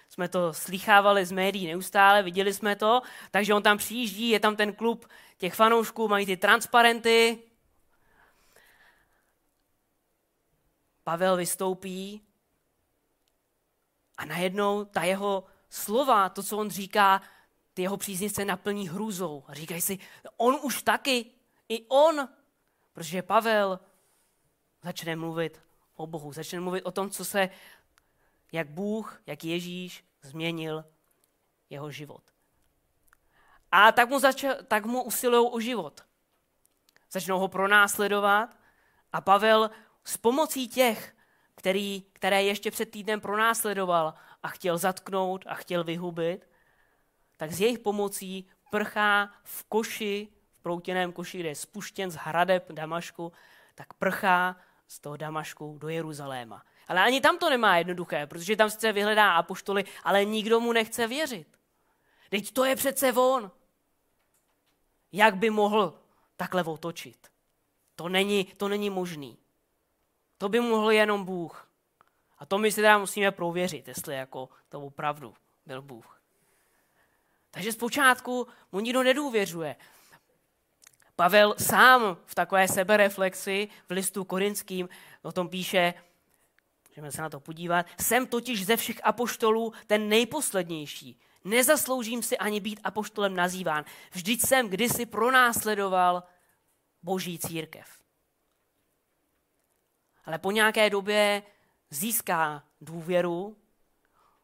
jsme 0.09 0.27
to 0.27 0.53
slychávali 0.53 1.25
z 1.25 1.31
médií 1.31 1.67
neustále, 1.67 2.23
viděli 2.23 2.53
jsme 2.53 2.75
to. 2.75 3.01
Takže 3.31 3.53
on 3.53 3.63
tam 3.63 3.77
přijíždí, 3.77 4.29
je 4.29 4.39
tam 4.39 4.55
ten 4.55 4.73
klub 4.73 5.09
těch 5.37 5.53
fanoušků, 5.53 6.07
mají 6.07 6.25
ty 6.25 6.37
transparenty, 6.37 7.43
Pavel 11.03 11.37
vystoupí 11.37 12.21
a 14.17 14.25
najednou 14.25 14.85
ta 14.85 15.03
jeho 15.03 15.43
slova, 15.69 16.29
to, 16.29 16.43
co 16.43 16.57
on 16.57 16.69
říká, 16.69 17.21
ty 17.73 17.81
jeho 17.81 17.97
příznivce 17.97 18.45
naplní 18.45 18.89
hrůzou. 18.89 19.43
A 19.47 19.53
říkají 19.53 19.81
si, 19.81 19.99
on 20.37 20.59
už 20.61 20.81
taky, 20.81 21.25
i 21.69 21.85
on, 21.87 22.29
protože 22.93 23.21
Pavel 23.21 23.79
začne 24.83 25.15
mluvit 25.15 25.61
o 25.95 26.07
Bohu, 26.07 26.33
začne 26.33 26.59
mluvit 26.59 26.81
o 26.81 26.91
tom, 26.91 27.09
co 27.09 27.25
se, 27.25 27.49
jak 28.51 28.69
Bůh, 28.69 29.21
jak 29.25 29.43
Ježíš 29.43 30.05
změnil 30.21 30.85
jeho 31.69 31.91
život. 31.91 32.23
A 33.71 33.91
tak 33.91 34.09
mu, 34.09 34.19
začal, 34.19 34.55
tak 34.67 34.85
mu 34.85 35.03
usilují 35.03 35.49
o 35.51 35.59
život. 35.59 36.01
Začnou 37.11 37.39
ho 37.39 37.47
pronásledovat 37.47 38.57
a 39.13 39.21
Pavel 39.21 39.71
s 40.03 40.17
pomocí 40.17 40.67
těch, 40.67 41.15
který, 41.55 42.03
které 42.13 42.43
ještě 42.43 42.71
před 42.71 42.91
týdnem 42.91 43.21
pronásledoval 43.21 44.13
a 44.43 44.47
chtěl 44.47 44.77
zatknout 44.77 45.45
a 45.47 45.55
chtěl 45.55 45.83
vyhubit, 45.83 46.49
tak 47.37 47.51
s 47.51 47.61
jejich 47.61 47.79
pomocí 47.79 48.47
prchá 48.71 49.33
v 49.43 49.63
koši, 49.63 50.27
v 50.59 50.63
proutěném 50.63 51.11
koši, 51.11 51.39
kde 51.39 51.49
je 51.49 51.55
spuštěn 51.55 52.11
z 52.11 52.15
hradeb 52.15 52.71
Damašku, 52.71 53.31
tak 53.75 53.93
prchá 53.93 54.55
z 54.87 54.99
toho 54.99 55.17
Damašku 55.17 55.77
do 55.81 55.89
Jeruzaléma. 55.89 56.63
Ale 56.87 57.01
ani 57.01 57.21
tam 57.21 57.37
to 57.37 57.49
nemá 57.49 57.77
jednoduché, 57.77 58.27
protože 58.27 58.55
tam 58.55 58.69
sice 58.69 58.91
vyhledá 58.91 59.33
apoštoly, 59.33 59.83
ale 60.03 60.25
nikdo 60.25 60.59
mu 60.59 60.73
nechce 60.73 61.07
věřit. 61.07 61.47
Teď 62.29 62.51
to 62.51 62.65
je 62.65 62.75
přece 62.75 63.13
on. 63.13 63.51
Jak 65.11 65.35
by 65.35 65.49
mohl 65.49 65.99
takhle 66.35 66.63
otočit? 66.63 67.27
To 67.95 68.09
není, 68.09 68.45
to 68.45 68.67
není 68.67 68.89
možný. 68.89 69.37
To 70.37 70.49
by 70.49 70.59
mohl 70.59 70.91
jenom 70.91 71.25
Bůh. 71.25 71.69
A 72.37 72.45
to 72.45 72.57
my 72.57 72.71
si 72.71 72.75
teda 72.75 72.97
musíme 72.97 73.31
prověřit, 73.31 73.87
jestli 73.87 74.15
jako 74.15 74.49
to 74.69 74.81
opravdu 74.81 75.33
byl 75.65 75.81
Bůh. 75.81 76.21
Takže 77.51 77.71
zpočátku 77.71 78.47
mu 78.71 78.79
nikdo 78.79 79.03
nedůvěřuje. 79.03 79.75
Pavel 81.23 81.55
sám 81.57 82.17
v 82.25 82.35
takové 82.35 82.67
sebereflexi 82.67 83.67
v 83.89 83.91
listu 83.91 84.23
korinským 84.23 84.89
o 85.21 85.31
tom 85.31 85.49
píše, 85.49 85.93
můžeme 86.89 87.11
se 87.11 87.21
na 87.21 87.29
to 87.29 87.39
podívat, 87.39 87.85
jsem 88.01 88.27
totiž 88.27 88.65
ze 88.65 88.77
všech 88.77 88.99
apoštolů 89.03 89.73
ten 89.87 90.09
nejposlednější. 90.09 91.19
Nezasloužím 91.43 92.23
si 92.23 92.37
ani 92.37 92.59
být 92.59 92.79
apoštolem 92.83 93.35
nazýván. 93.35 93.85
Vždyť 94.11 94.41
jsem 94.41 94.69
kdysi 94.69 95.05
pronásledoval 95.05 96.23
boží 97.03 97.39
církev. 97.39 97.87
Ale 100.25 100.39
po 100.39 100.51
nějaké 100.51 100.89
době 100.89 101.43
získá 101.89 102.63
důvěru, 102.81 103.57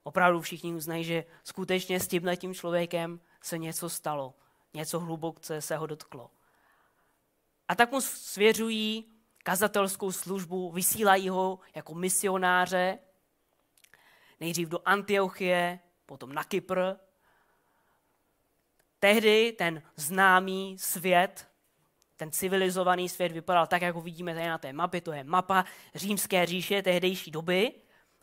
opravdu 0.04 0.42
všichni 0.42 0.74
uznají, 0.74 1.04
že 1.04 1.24
skutečně 1.44 2.00
s 2.00 2.08
tím 2.08 2.54
člověkem 2.54 3.20
se 3.42 3.58
něco 3.58 3.90
stalo, 3.90 4.34
něco 4.74 5.00
hluboce 5.00 5.62
se 5.62 5.78
ho 5.78 5.88
dotklo. 5.88 6.32
A 7.70 7.76
tak 7.76 7.92
mu 7.92 8.02
svěřují 8.02 9.06
kazatelskou 9.44 10.12
službu, 10.12 10.72
vysílají 10.72 11.30
ho 11.30 11.60
jako 11.76 11.96
misionáře, 11.96 13.00
nejdřív 14.40 14.70
do 14.70 14.80
Antiochie, 14.86 15.80
potom 16.06 16.34
na 16.34 16.44
Kypr. 16.44 16.82
Tehdy 19.00 19.56
ten 19.58 19.82
známý 19.96 20.78
svět, 20.80 21.48
ten 22.16 22.32
civilizovaný 22.32 23.10
svět 23.10 23.32
vypadal 23.32 23.68
tak, 23.68 23.82
jako 23.82 24.02
vidíme 24.02 24.34
tady 24.34 24.48
na 24.48 24.58
té 24.58 24.74
mapě. 24.74 25.02
To 25.02 25.12
je 25.12 25.24
mapa 25.24 25.66
římské 25.96 26.46
říše 26.46 26.82
tehdejší 26.82 27.32
doby. 27.32 27.74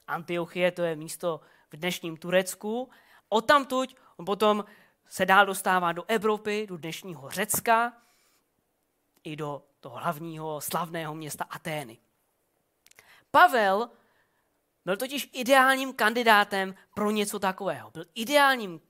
Antiochie 0.06 0.70
to 0.70 0.82
je 0.82 0.96
místo 0.96 1.40
v 1.72 1.76
dnešním 1.76 2.16
Turecku. 2.16 2.90
Odtamtud 3.28 3.96
on 4.16 4.24
potom 4.24 4.64
se 5.08 5.26
dál 5.26 5.46
dostává 5.46 5.92
do 5.92 6.04
Evropy, 6.08 6.66
do 6.68 6.76
dnešního 6.76 7.30
Řecka, 7.30 7.92
i 9.26 9.36
do 9.36 9.62
toho 9.80 9.96
hlavního 9.96 10.60
slavného 10.60 11.14
města 11.14 11.44
Atény. 11.44 11.98
Pavel 13.30 13.90
byl 14.84 14.96
totiž 14.96 15.30
ideálním 15.32 15.94
kandidátem 15.94 16.74
pro 16.94 17.10
něco 17.10 17.38
takového. 17.38 17.90
Byl 17.90 18.04
ideálním 18.14 18.80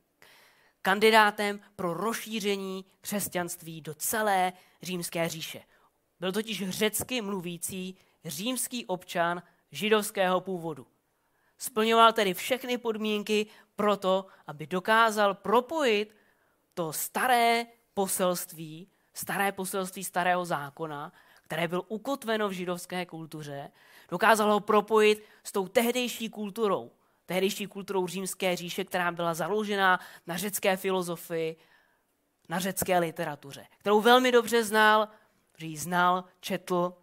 kandidátem 0.83 1.61
pro 1.77 1.95
rozšíření 1.95 2.85
křesťanství 3.01 3.81
do 3.81 3.95
celé 3.95 4.53
římské 4.83 5.29
říše. 5.29 5.63
Byl 6.21 6.33
totiž 6.33 6.71
řecky 6.71 7.23
mluvící 7.23 7.99
římský 8.25 8.87
občan 8.87 9.43
židovského 9.71 10.41
původu. 10.41 10.87
Splňoval 11.59 12.13
tedy 12.13 12.35
všechny 12.35 12.79
podmínky 12.79 13.47
pro 13.77 13.97
to, 13.97 14.27
aby 14.47 14.67
dokázal 14.67 15.35
propojit 15.35 16.17
to 16.75 16.93
staré 16.93 17.67
poselství 17.95 18.89
staré 19.17 19.53
poselství 19.53 20.05
starého 20.05 20.45
zákona, 20.45 21.13
které 21.43 21.69
bylo 21.69 21.83
ukotveno 21.83 22.49
v 22.49 22.53
židovské 22.53 23.07
kultuře, 23.07 23.71
dokázal 24.09 24.53
ho 24.53 24.61
propojit 24.61 25.25
s 25.45 25.53
tou 25.53 25.69
tehdejší 25.69 26.29
kulturou, 26.29 26.93
tehdejší 27.27 27.67
kulturou 27.67 28.07
římské 28.07 28.57
říše, 28.57 28.85
která 28.85 29.13
byla 29.13 29.35
založena 29.35 30.01
na 30.27 30.37
řecké 30.37 30.77
filozofii, 30.77 31.57
na 32.49 32.59
řecké 32.59 32.99
literatuře, 32.99 33.67
kterou 33.79 34.01
velmi 34.01 34.33
dobře 34.33 34.65
znal, 34.65 35.09
že 35.57 35.67
ji 35.67 35.77
znal, 35.77 36.25
četl 36.41 36.95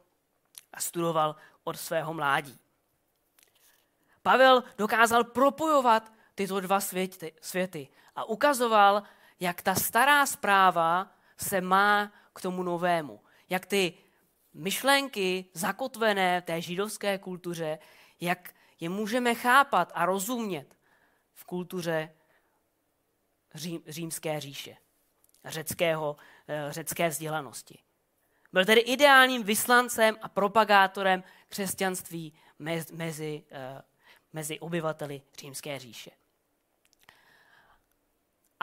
a 0.74 0.80
studoval 0.80 1.36
od 1.64 1.80
svého 1.80 2.14
mládí. 2.14 2.60
Pavel 4.22 4.64
dokázal 4.78 5.24
propojovat 5.24 6.14
tyto 6.36 6.60
dva 6.60 6.80
světy, 6.80 7.34
světy 7.42 7.88
a 8.16 8.24
ukazoval, 8.24 9.04
jak 9.40 9.62
ta 9.62 9.76
stará 9.76 10.26
zpráva 10.26 11.12
se 11.38 11.62
má 11.62 12.14
k 12.34 12.42
tomu 12.42 12.64
novému. 12.64 13.22
Jak 13.50 13.66
ty 13.66 13.94
myšlenky 14.54 15.46
zakotvené 15.54 16.42
v 16.42 16.44
té 16.44 16.62
židovské 16.62 17.18
kultuře, 17.18 17.80
jak 18.22 18.54
je 18.80 18.90
můžeme 18.90 19.36
chápat 19.36 19.92
a 19.96 20.06
rozumět 20.06 20.76
v 21.34 21.44
kultuře 21.44 22.14
řím, 23.56 23.82
římské 23.88 24.40
říše, 24.40 24.78
řeckého, 25.46 26.18
eh, 26.48 26.68
řecké 26.70 27.10
vzdělanosti. 27.10 27.80
Byl 28.54 28.66
tedy 28.66 28.82
ideálním 28.82 29.44
vyslancem 29.44 30.18
a 30.22 30.30
propagátorem 30.30 31.24
křesťanství 31.48 32.34
mezi, 32.92 33.44
eh, 33.52 33.82
mezi 34.34 34.60
obyvateli 34.60 35.22
římské 35.40 35.80
říše. 35.80 36.12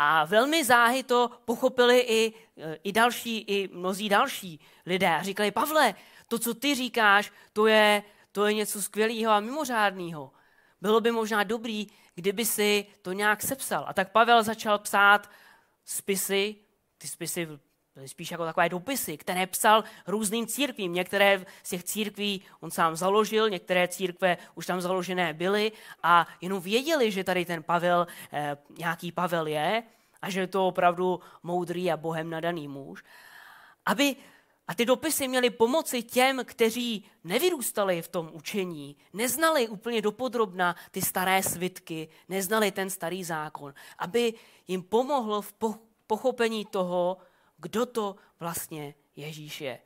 A 0.03 0.25
velmi 0.25 0.65
záhy 0.65 1.03
to 1.03 1.31
pochopili 1.45 2.01
i, 2.01 2.35
e, 2.57 2.75
i 2.85 2.93
další, 2.93 3.39
i 3.39 3.69
mnozí 3.73 4.09
další 4.09 4.61
lidé. 4.87 5.09
A 5.09 5.23
říkali, 5.23 5.51
Pavle, 5.51 5.95
to, 6.29 6.39
co 6.39 6.55
ty 6.55 6.75
říkáš, 6.75 7.33
to 7.53 7.67
je, 7.67 8.03
to 8.33 8.47
je 8.47 8.55
něco 8.55 8.83
skvělého 8.83 9.33
a 9.33 9.41
mimořádného. 9.41 10.33
Bylo 10.81 11.01
by 11.01 11.11
možná 11.11 11.45
dobrý, 11.45 11.87
kdyby 12.15 12.45
si 12.45 12.87
to 13.03 13.13
nějak 13.13 13.43
sepsal. 13.43 13.85
A 13.89 13.93
tak 13.93 14.13
Pavel 14.13 14.43
začal 14.43 14.79
psát 14.79 15.31
spisy, 15.85 16.57
ty 16.99 17.09
spisy 17.09 17.49
spíš 18.09 18.31
jako 18.31 18.45
takové 18.45 18.69
dopisy, 18.69 19.17
které 19.17 19.47
psal 19.47 19.85
různým 20.07 20.47
církvím. 20.47 20.93
Některé 20.93 21.45
z 21.63 21.69
těch 21.69 21.85
církví 21.85 22.43
on 22.61 22.71
sám 22.71 22.97
založil, 22.97 23.51
některé 23.51 23.89
církve 23.89 24.37
už 24.55 24.67
tam 24.67 24.81
založené 24.81 25.35
byly 25.35 25.73
a 26.03 26.27
jenom 26.41 26.61
věděli, 26.61 27.11
že 27.11 27.25
tady 27.25 27.45
ten 27.45 27.63
Pavel, 27.63 28.07
eh, 28.33 28.57
nějaký 28.79 29.13
Pavel 29.13 29.47
je 29.47 29.83
a 30.23 30.31
že 30.31 30.41
je 30.41 30.47
to 30.47 30.67
opravdu 30.67 31.21
moudrý 31.43 31.93
a 31.93 31.97
bohem 31.97 32.31
nadaný 32.31 32.69
muž. 32.69 33.05
Aby, 33.87 34.17
a 34.69 34.75
ty 34.75 34.85
dopisy 34.85 35.29
měly 35.29 35.51
pomoci 35.51 36.03
těm, 36.03 36.45
kteří 36.45 37.05
nevyrůstali 37.25 38.03
v 38.03 38.09
tom 38.09 38.31
učení, 38.33 38.97
neznali 39.13 39.69
úplně 39.69 40.03
dopodrobna 40.03 40.77
ty 40.91 41.03
staré 41.03 41.43
svitky, 41.43 42.09
neznali 42.29 42.71
ten 42.71 42.91
starý 42.91 43.25
zákon, 43.25 43.75
aby 43.99 44.35
jim 44.69 44.83
pomohlo 44.83 45.43
v 45.43 45.55
pochopení 46.07 46.65
toho, 46.65 47.17
kdo 47.61 47.87
to 47.87 48.17
vlastně 48.41 48.95
Ježíš 49.17 49.61
je. 49.61 49.79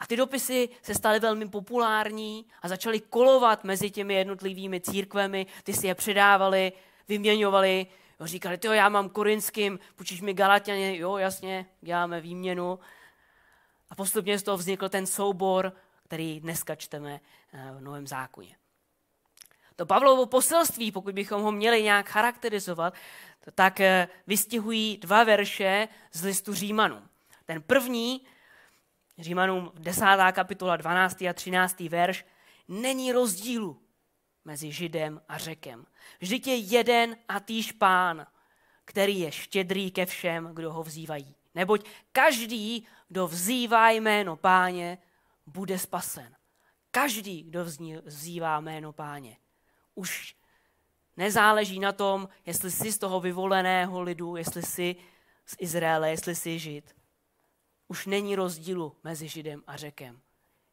A 0.00 0.06
ty 0.06 0.16
dopisy 0.16 0.68
se 0.82 0.94
staly 0.94 1.20
velmi 1.20 1.48
populární 1.48 2.46
a 2.62 2.68
začaly 2.68 3.00
kolovat 3.00 3.64
mezi 3.64 3.90
těmi 3.90 4.14
jednotlivými 4.14 4.80
církvemi, 4.80 5.46
ty 5.64 5.72
si 5.72 5.86
je 5.86 5.94
předávali, 5.94 6.72
vyměňovali, 7.08 7.86
jo, 8.20 8.26
říkali, 8.26 8.58
jo, 8.64 8.72
já 8.72 8.88
mám 8.88 9.08
korinským, 9.08 9.78
půjčíš 9.96 10.20
mi 10.20 10.34
Galatianě, 10.34 10.98
jo, 10.98 11.16
jasně, 11.16 11.66
děláme 11.80 12.20
výměnu. 12.20 12.78
A 13.90 13.94
postupně 13.94 14.38
z 14.38 14.42
toho 14.42 14.56
vznikl 14.56 14.88
ten 14.88 15.06
soubor, 15.06 15.72
který 16.04 16.40
dneska 16.40 16.74
čteme 16.74 17.20
eh, 17.52 17.72
v 17.78 17.80
Novém 17.80 18.06
zákoně. 18.06 18.56
To 19.76 19.86
Pavlovo 19.86 20.26
poselství, 20.26 20.92
pokud 20.92 21.14
bychom 21.14 21.42
ho 21.42 21.52
měli 21.52 21.82
nějak 21.82 22.08
charakterizovat, 22.08 22.94
tak 23.54 23.80
eh, 23.80 24.08
vystihují 24.26 24.96
dva 24.96 25.24
verše 25.24 25.88
z 26.12 26.24
listu 26.24 26.54
Římanů. 26.54 27.02
Ten 27.44 27.62
první, 27.62 28.26
Římanům 29.18 29.72
10. 29.74 30.04
kapitola 30.32 30.76
12. 30.76 31.22
a 31.22 31.32
13. 31.32 31.80
verš, 31.80 32.24
není 32.68 33.12
rozdílu 33.12 33.82
mezi 34.44 34.72
Židem 34.72 35.20
a 35.28 35.38
Řekem. 35.38 35.86
Vždyť 36.20 36.46
je 36.46 36.56
jeden 36.56 37.16
a 37.28 37.40
týž 37.40 37.72
pán, 37.72 38.26
který 38.84 39.18
je 39.18 39.32
štědrý 39.32 39.90
ke 39.90 40.06
všem, 40.06 40.50
kdo 40.54 40.72
ho 40.72 40.82
vzývají. 40.82 41.34
Neboť 41.54 41.88
každý, 42.12 42.86
kdo 43.08 43.28
vzývá 43.28 43.90
jméno 43.90 44.36
páně, 44.36 44.98
bude 45.46 45.78
spasen. 45.78 46.36
Každý, 46.90 47.42
kdo 47.42 47.64
vzývá 48.04 48.60
jméno 48.60 48.92
páně. 48.92 49.36
Už 49.96 50.36
Nezáleží 51.16 51.80
na 51.80 51.92
tom, 51.92 52.28
jestli 52.46 52.70
jsi 52.70 52.92
z 52.92 52.98
toho 52.98 53.20
vyvoleného 53.20 54.02
lidu, 54.02 54.36
jestli 54.36 54.62
jsi 54.62 54.96
z 55.46 55.56
Izraele, 55.58 56.10
jestli 56.10 56.34
jsi 56.34 56.58
žid. 56.58 56.96
Už 57.88 58.06
není 58.06 58.36
rozdílu 58.36 58.96
mezi 59.04 59.28
židem 59.28 59.62
a 59.66 59.76
řekem. 59.76 60.20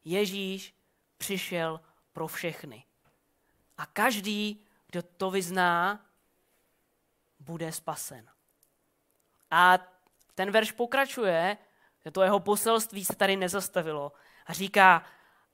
Ježíš 0.04 0.74
přišel 1.18 1.80
pro 2.12 2.28
všechny. 2.28 2.84
A 3.78 3.86
každý, 3.86 4.64
kdo 4.86 5.02
to 5.02 5.30
vyzná, 5.30 6.06
bude 7.40 7.72
spasen. 7.72 8.30
A 9.50 9.78
ten 10.34 10.50
verš 10.50 10.72
pokračuje, 10.72 11.58
že 12.04 12.10
to 12.10 12.22
jeho 12.22 12.40
poselství 12.40 13.04
se 13.04 13.16
tady 13.16 13.36
nezastavilo. 13.36 14.12
A 14.46 14.52
říká, 14.52 15.04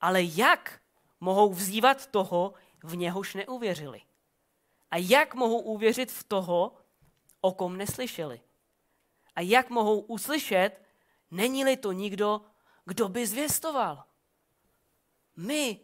ale 0.01 0.23
jak 0.23 0.81
mohou 1.19 1.53
vzývat 1.53 2.07
toho, 2.07 2.53
v 2.83 2.97
něhož 2.97 3.33
neuvěřili? 3.33 4.01
A 4.91 4.97
jak 4.97 5.35
mohou 5.35 5.59
uvěřit 5.59 6.11
v 6.11 6.23
toho, 6.23 6.77
o 7.41 7.51
kom 7.51 7.77
neslyšeli? 7.77 8.41
A 9.35 9.41
jak 9.41 9.69
mohou 9.69 9.99
uslyšet, 9.99 10.81
není-li 11.31 11.77
to 11.77 11.91
nikdo, 11.91 12.41
kdo 12.85 13.09
by 13.09 13.27
zvěstoval? 13.27 14.03
My 15.37 15.79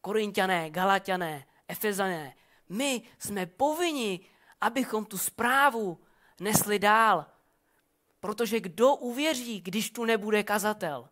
Korintiané, 0.00 0.70
Galatiané, 0.70 1.46
Efezané, 1.68 2.34
my 2.68 3.02
jsme 3.18 3.46
povinni, 3.46 4.20
abychom 4.60 5.04
tu 5.04 5.18
zprávu 5.18 6.00
nesli 6.40 6.78
dál. 6.78 7.26
Protože 8.20 8.60
kdo 8.60 8.94
uvěří, 8.94 9.60
když 9.60 9.90
tu 9.90 10.04
nebude 10.04 10.42
kazatel? 10.42 11.08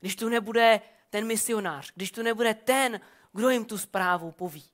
Když 0.00 0.16
tu 0.16 0.28
nebude 0.28 0.80
ten 1.10 1.26
misionář? 1.26 1.92
Když 1.94 2.10
tu 2.10 2.22
nebude 2.22 2.54
ten, 2.54 3.00
kdo 3.32 3.50
jim 3.50 3.64
tu 3.64 3.78
zprávu 3.78 4.32
poví? 4.32 4.64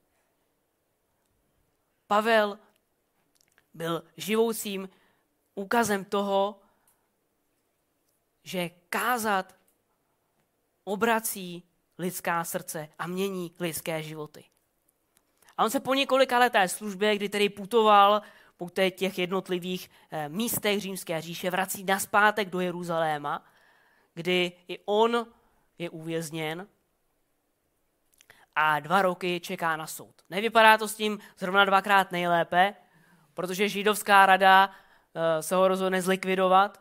Pavel 2.07 2.59
byl 3.75 4.05
živoucím 4.17 4.89
úkazem 5.55 6.05
toho, 6.05 6.61
že 8.43 8.71
kázat 8.89 9.55
obrací 10.85 11.63
lidská 11.99 12.45
srdce 12.45 12.89
a 12.99 13.07
mění 13.07 13.55
lidské 13.61 14.03
životy. 14.03 14.45
A 15.57 15.65
on 15.65 15.71
se 15.71 15.81
po 15.81 15.95
několika 15.95 16.39
leté 16.39 16.69
službě, 16.69 17.17
kdy 17.17 17.29
tedy 17.29 17.49
putoval 17.49 18.23
po 18.57 18.71
těch 18.71 19.19
jednotlivých 19.19 19.91
eh, 20.11 20.29
místech 20.29 20.81
římské 20.81 21.21
říše, 21.21 21.51
vrací 21.51 21.85
naspátek 21.85 22.51
do 22.51 22.61
Jeruzaléma, 22.61 23.45
kdy 24.15 24.53
i 24.69 24.79
on 24.85 25.27
je 25.79 25.91
uvězněn 25.91 26.69
a 28.55 28.81
dva 28.81 29.03
roky 29.03 29.41
čeká 29.41 29.77
na 29.77 29.87
soud. 29.87 30.15
Nevypadá 30.31 30.79
to 30.79 30.89
s 30.89 30.95
tím 30.95 31.19
zrovna 31.39 31.65
dvakrát 31.65 32.13
nejlépe, 32.13 32.75
protože 33.35 33.69
židovská 33.69 34.27
rada 34.27 34.71
eh, 35.15 35.43
se 35.43 35.55
ho 35.55 35.69
rozhodne 35.69 36.03
zlikvidovat, 36.03 36.81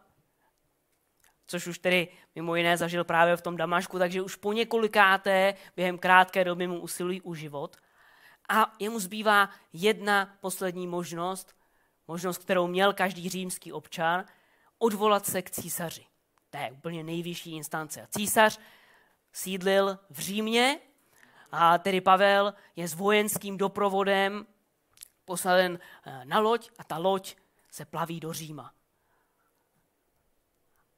což 1.48 1.68
už 1.68 1.80
tedy 1.80 2.08
mimo 2.36 2.56
jiné 2.56 2.78
zažil 2.78 3.04
právě 3.04 3.38
v 3.38 3.42
tom 3.42 3.58
Damašku, 3.58 4.00
takže 4.00 4.22
už 4.22 4.36
po 4.36 4.54
několikáté 4.54 5.54
během 5.76 5.98
krátké 5.98 6.44
doby 6.44 6.68
mu 6.68 6.80
usilují 6.80 7.22
u 7.22 7.34
život. 7.34 7.78
A 8.50 8.74
jemu 8.80 9.00
zbývá 9.00 9.50
jedna 9.74 10.38
poslední 10.42 10.88
možnost, 10.88 11.56
možnost, 12.08 12.38
kterou 12.38 12.68
měl 12.68 12.94
každý 12.94 13.30
římský 13.30 13.74
občan, 13.74 14.26
odvolat 14.78 15.26
se 15.26 15.42
k 15.42 15.52
císaři. 15.52 16.06
To 16.50 16.58
je 16.58 16.72
úplně 16.72 17.04
nejvyšší 17.04 17.56
instance. 17.56 18.02
A 18.02 18.08
císař 18.08 18.60
sídlil 19.34 20.00
v 20.10 20.20
Římě 20.20 20.80
a 21.56 21.78
tedy 21.78 22.02
Pavel 22.02 22.54
je 22.76 22.88
s 22.88 22.94
vojenským 22.94 23.58
doprovodem 23.58 24.48
posaden 25.26 25.80
eh, 26.06 26.26
na 26.26 26.40
loď 26.40 26.70
a 26.78 26.84
ta 26.84 26.98
loď 26.98 27.36
se 27.72 27.86
plaví 27.86 28.20
do 28.20 28.34
Říma. 28.34 28.74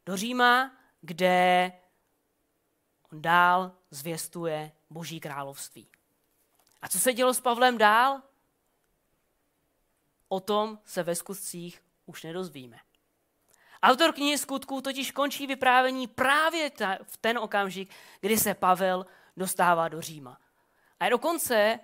Do 0.06 0.18
Říma, 0.18 0.72
kde 1.02 1.72
on 3.12 3.22
dál 3.22 3.72
zvěstuje 3.92 4.72
Boží 4.90 5.20
království. 5.20 5.88
A 6.82 6.88
co 6.88 7.00
se 7.00 7.14
dělo 7.14 7.34
s 7.34 7.42
Pavlem 7.42 7.78
dál? 7.78 8.22
O 10.28 10.40
tom 10.40 10.80
se 10.86 11.04
ve 11.04 11.16
skutcích 11.16 11.84
už 12.06 12.24
nedozvíme. 12.24 12.80
Autor 13.84 14.14
knihy 14.14 14.38
skutků 14.38 14.82
totiž 14.82 15.12
končí 15.12 15.48
vyprávění 15.48 16.08
právě 16.08 16.70
ta, 16.70 16.98
v 17.04 17.18
ten 17.18 17.38
okamžik, 17.38 17.94
kdy 18.20 18.38
se 18.38 18.54
Pavel 18.54 19.06
dostává 19.38 19.88
do 19.88 20.02
Říma. 20.02 20.45
A 21.00 21.10
dokonce 21.10 21.80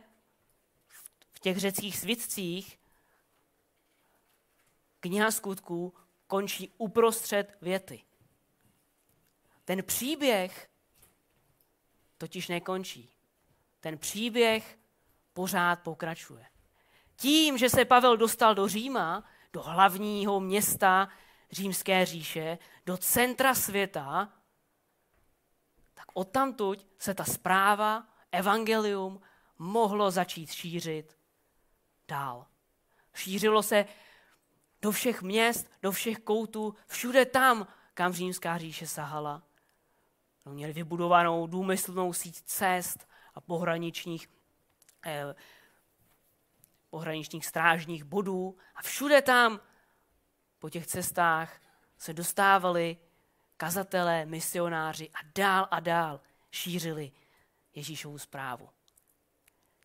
v 1.31 1.39
těch 1.39 1.57
řeckých 1.57 1.97
svitcích 1.97 2.79
kniha 4.99 5.31
skutků 5.31 5.93
končí 6.27 6.73
uprostřed 6.77 7.57
věty. 7.61 8.03
Ten 9.65 9.83
příběh 9.83 10.69
totiž 12.17 12.47
nekončí. 12.47 13.13
Ten 13.79 13.97
příběh 13.97 14.79
pořád 15.33 15.79
pokračuje. 15.79 16.45
Tím, 17.15 17.57
že 17.57 17.69
se 17.69 17.85
Pavel 17.85 18.17
dostal 18.17 18.55
do 18.55 18.67
Říma, 18.67 19.23
do 19.53 19.61
hlavního 19.61 20.39
města 20.39 21.09
římské 21.51 22.05
říše, 22.05 22.57
do 22.85 22.97
centra 22.97 23.55
světa, 23.55 24.33
tak 25.93 26.05
odtamtud 26.13 26.87
se 26.97 27.13
ta 27.13 27.23
zpráva, 27.23 28.07
evangelium, 28.31 29.21
mohlo 29.59 30.11
začít 30.11 30.51
šířit 30.51 31.17
dál. 32.07 32.45
Šířilo 33.13 33.63
se 33.63 33.85
do 34.81 34.91
všech 34.91 35.21
měst, 35.21 35.67
do 35.81 35.91
všech 35.91 36.19
koutů, 36.19 36.75
všude 36.87 37.25
tam, 37.25 37.67
kam 37.93 38.13
římská 38.13 38.57
říše 38.57 38.87
sahala. 38.87 39.43
No, 40.45 40.53
měli 40.53 40.73
vybudovanou 40.73 41.47
důmyslnou 41.47 42.13
síť 42.13 42.41
cest 42.41 43.07
a 43.35 43.41
pohraničních, 43.41 44.29
eh, 45.05 45.35
pohraničních 46.89 47.45
strážních 47.45 48.03
bodů 48.03 48.57
a 48.75 48.81
všude 48.81 49.21
tam 49.21 49.59
po 50.59 50.69
těch 50.69 50.87
cestách 50.87 51.61
se 51.97 52.13
dostávali 52.13 52.97
kazatelé, 53.57 54.25
misionáři 54.25 55.09
a 55.09 55.19
dál 55.35 55.67
a 55.71 55.79
dál 55.79 56.21
šířili 56.51 57.11
Ježíšovu 57.75 58.17
zprávu. 58.17 58.69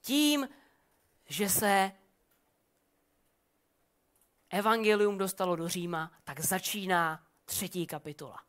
Tím, 0.03 0.49
že 1.29 1.49
se 1.49 1.92
evangelium 4.51 5.18
dostalo 5.18 5.57
do 5.57 5.68
Říma, 5.68 6.12
tak 6.25 6.40
začíná 6.40 7.27
třetí 7.44 7.87
kapitola. 7.87 8.42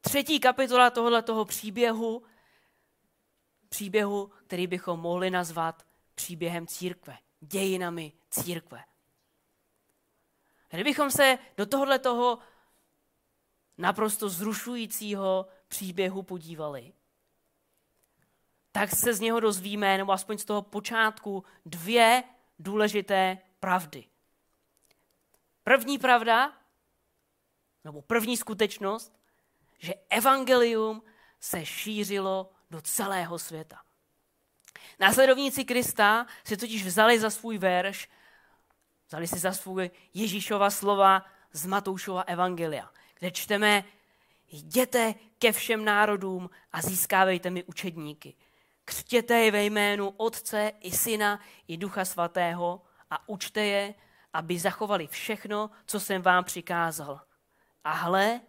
Třetí 0.00 0.40
kapitola 0.40 0.90
tohoto 0.90 1.44
příběhu, 1.44 2.22
příběhu, 3.68 4.30
který 4.46 4.66
bychom 4.66 5.00
mohli 5.00 5.30
nazvat 5.30 5.86
příběhem 6.14 6.66
církve, 6.66 7.18
dějinami 7.40 8.12
církve. 8.30 8.84
Kdybychom 10.70 11.10
se 11.10 11.38
do 11.56 11.66
tohohle 11.66 11.98
toho 11.98 12.38
naprosto 13.78 14.28
zrušujícího 14.28 15.46
příběhu 15.68 16.22
podívali, 16.22 16.92
tak 18.78 18.90
se 18.90 19.14
z 19.14 19.20
něho 19.20 19.40
dozvíme, 19.40 19.98
nebo 19.98 20.12
aspoň 20.12 20.38
z 20.38 20.44
toho 20.44 20.62
počátku, 20.62 21.44
dvě 21.66 22.24
důležité 22.58 23.38
pravdy. 23.60 24.04
První 25.64 25.98
pravda, 25.98 26.52
nebo 27.84 28.02
první 28.02 28.36
skutečnost, 28.36 29.12
že 29.78 29.94
evangelium 30.10 31.02
se 31.40 31.66
šířilo 31.66 32.52
do 32.70 32.80
celého 32.80 33.38
světa. 33.38 33.80
Následovníci 34.98 35.64
Krista 35.64 36.26
si 36.44 36.56
totiž 36.56 36.86
vzali 36.86 37.20
za 37.20 37.30
svůj 37.30 37.58
verš, 37.58 38.08
vzali 39.08 39.26
si 39.26 39.38
za 39.38 39.52
svůj 39.52 39.90
Ježíšova 40.14 40.70
slova 40.70 41.24
z 41.52 41.66
Matoušova 41.66 42.22
evangelia, 42.22 42.90
kde 43.18 43.30
čteme, 43.30 43.84
jděte 44.48 45.14
ke 45.38 45.52
všem 45.52 45.84
národům 45.84 46.50
a 46.72 46.82
získávejte 46.82 47.50
mi 47.50 47.64
učedníky. 47.64 48.34
Křtěte 48.88 49.34
je 49.34 49.50
ve 49.50 49.64
jménu 49.64 50.08
Otce 50.08 50.72
i 50.80 50.90
Syna 50.90 51.40
i 51.68 51.76
Ducha 51.76 52.04
Svatého 52.04 52.82
a 53.10 53.28
učte 53.28 53.64
je, 53.64 53.94
aby 54.32 54.58
zachovali 54.58 55.06
všechno, 55.06 55.70
co 55.86 56.00
jsem 56.00 56.22
vám 56.22 56.44
přikázal. 56.44 57.20
A 57.84 57.92
hle, 57.92 58.40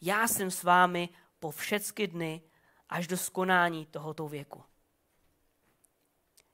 já 0.00 0.28
jsem 0.28 0.50
s 0.50 0.62
vámi 0.62 1.08
po 1.38 1.50
všechny 1.50 2.06
dny 2.06 2.42
až 2.88 3.06
do 3.06 3.16
skonání 3.16 3.86
tohoto 3.86 4.28
věku. 4.28 4.64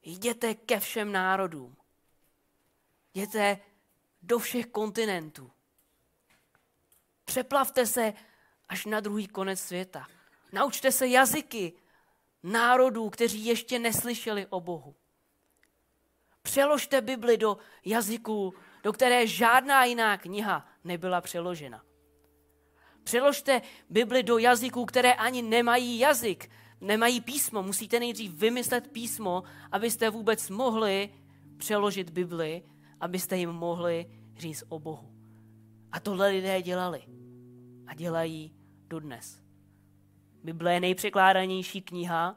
Jděte 0.03 0.55
ke 0.55 0.81
všem 0.81 1.13
národům. 1.13 1.77
Jděte 3.15 3.59
do 4.23 4.39
všech 4.39 4.67
kontinentů. 4.67 5.51
Přeplavte 7.25 7.87
se 7.87 8.13
až 8.69 8.85
na 8.87 9.01
druhý 9.01 9.29
konec 9.29 9.61
světa. 9.61 10.09
Naučte 10.53 10.93
se 10.93 11.09
jazyky 11.09 11.73
národů, 12.45 13.11
kteří 13.11 13.47
ještě 13.47 13.79
neslyšeli 13.79 14.47
o 14.47 14.61
Bohu. 14.61 14.95
Přeložte 16.43 17.01
Bibli 17.01 17.37
do 17.37 17.57
jazyků, 17.85 18.55
do 18.83 18.93
které 18.93 19.27
žádná 19.27 19.85
jiná 19.85 20.19
kniha 20.19 20.69
nebyla 20.85 21.21
přeložena. 21.21 21.83
Přeložte 23.05 23.63
Bibli 23.91 24.23
do 24.23 24.39
jazyků, 24.39 24.85
které 24.85 25.15
ani 25.15 25.43
nemají 25.43 25.99
jazyk, 25.99 26.51
nemají 26.81 27.21
písmo. 27.21 27.63
Musíte 27.63 28.01
nejdřív 28.01 28.35
vymyslet 28.35 28.89
písmo, 28.93 29.43
abyste 29.73 30.11
vůbec 30.11 30.51
mohli 30.51 31.15
přeložit 31.57 32.11
Bibli, 32.11 32.63
abyste 33.01 33.37
jim 33.37 33.51
mohli 33.51 34.07
říct 34.37 34.65
o 34.69 34.79
Bohu. 34.79 35.15
A 35.93 36.01
tohle 36.01 36.29
lidé 36.29 36.63
dělali. 36.63 37.03
A 37.87 37.95
dělají 37.95 38.55
dodnes. 38.89 39.44
Bible 40.45 40.75
je 40.75 40.81
nejpřekládanější 40.81 41.83
kniha. 41.83 42.37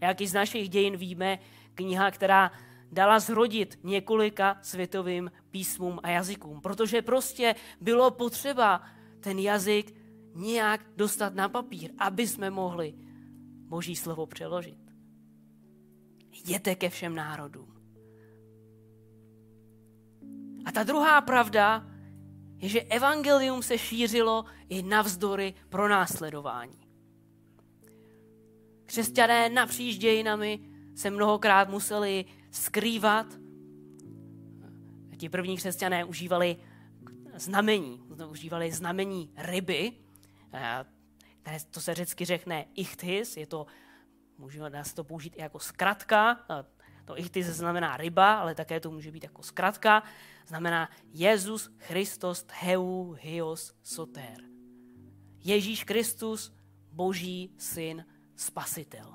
A 0.00 0.04
jak 0.04 0.20
i 0.20 0.26
z 0.26 0.32
našich 0.32 0.68
dějin 0.68 0.96
víme, 0.96 1.38
kniha, 1.74 2.10
která 2.10 2.52
dala 2.92 3.18
zrodit 3.18 3.78
několika 3.82 4.58
světovým 4.62 5.30
písmům 5.50 6.00
a 6.02 6.10
jazykům. 6.10 6.60
Protože 6.60 7.02
prostě 7.02 7.54
bylo 7.80 8.10
potřeba 8.10 8.82
ten 9.20 9.38
jazyk 9.38 9.94
nějak 10.34 10.80
dostat 10.96 11.34
na 11.34 11.48
papír, 11.48 11.90
aby 11.98 12.26
jsme 12.26 12.50
mohli 12.50 12.94
Boží 13.68 13.96
slovo 13.96 14.26
přeložit. 14.26 14.78
jděte 16.32 16.74
ke 16.74 16.88
všem 16.90 17.14
národům. 17.14 17.74
A 20.64 20.72
ta 20.72 20.82
druhá 20.82 21.20
pravda 21.20 21.86
je, 22.56 22.68
že 22.68 22.80
evangelium 22.80 23.62
se 23.62 23.78
šířilo 23.78 24.44
i 24.68 24.82
navzdory 24.82 25.54
pronásledování. 25.68 26.83
Křesťané 28.94 29.48
napříč 29.48 29.98
dějinami 29.98 30.60
se 30.94 31.10
mnohokrát 31.10 31.68
museli 31.68 32.24
skrývat. 32.50 33.26
Ti 35.16 35.28
první 35.28 35.56
křesťané 35.56 36.04
užívali 36.04 36.56
znamení, 37.34 38.02
užívali 38.30 38.72
znamení 38.72 39.32
ryby, 39.36 39.92
to 41.70 41.80
se 41.80 41.94
řecky 41.94 42.24
řekne 42.24 42.66
ichthys, 42.74 43.36
je 43.36 43.46
to, 43.46 43.66
můžeme 44.38 44.84
se 44.84 44.94
to 44.94 45.04
použít 45.04 45.36
i 45.36 45.40
jako 45.40 45.58
zkratka, 45.58 46.46
to 47.04 47.18
ichthys 47.18 47.46
znamená 47.46 47.96
ryba, 47.96 48.34
ale 48.34 48.54
také 48.54 48.80
to 48.80 48.90
může 48.90 49.10
být 49.10 49.22
jako 49.22 49.42
zkratka, 49.42 50.02
znamená 50.46 50.88
Jezus 51.12 51.70
Christos 51.78 52.46
heu 52.62 53.16
hios 53.20 53.74
soter. 53.82 54.36
Ježíš 55.38 55.84
Kristus, 55.84 56.54
boží 56.92 57.54
syn, 57.58 58.04
spasitel. 58.36 59.14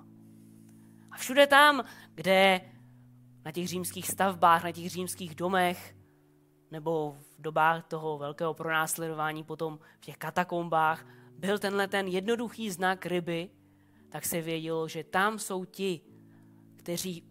A 1.12 1.18
všude 1.18 1.48
tam, 1.48 1.84
kde 2.16 2.62
na 3.46 3.52
těch 3.52 3.68
římských 3.68 4.08
stavbách, 4.08 4.64
na 4.64 4.72
těch 4.72 4.90
římských 4.90 5.36
domech, 5.36 5.96
nebo 6.72 7.18
v 7.38 7.42
dobách 7.42 7.86
toho 7.86 8.18
velkého 8.18 8.54
pronásledování 8.54 9.44
potom 9.44 9.80
v 9.98 10.02
těch 10.02 10.18
katakombách, 10.18 11.06
byl 11.38 11.60
tenhle 11.60 11.88
ten 11.88 12.08
jednoduchý 12.08 12.72
znak 12.72 13.06
ryby, 13.06 13.50
tak 14.10 14.26
se 14.26 14.42
vědělo, 14.42 14.88
že 14.88 15.04
tam 15.04 15.40
jsou 15.40 15.66
ti, 15.66 16.02
kteří 16.76 17.24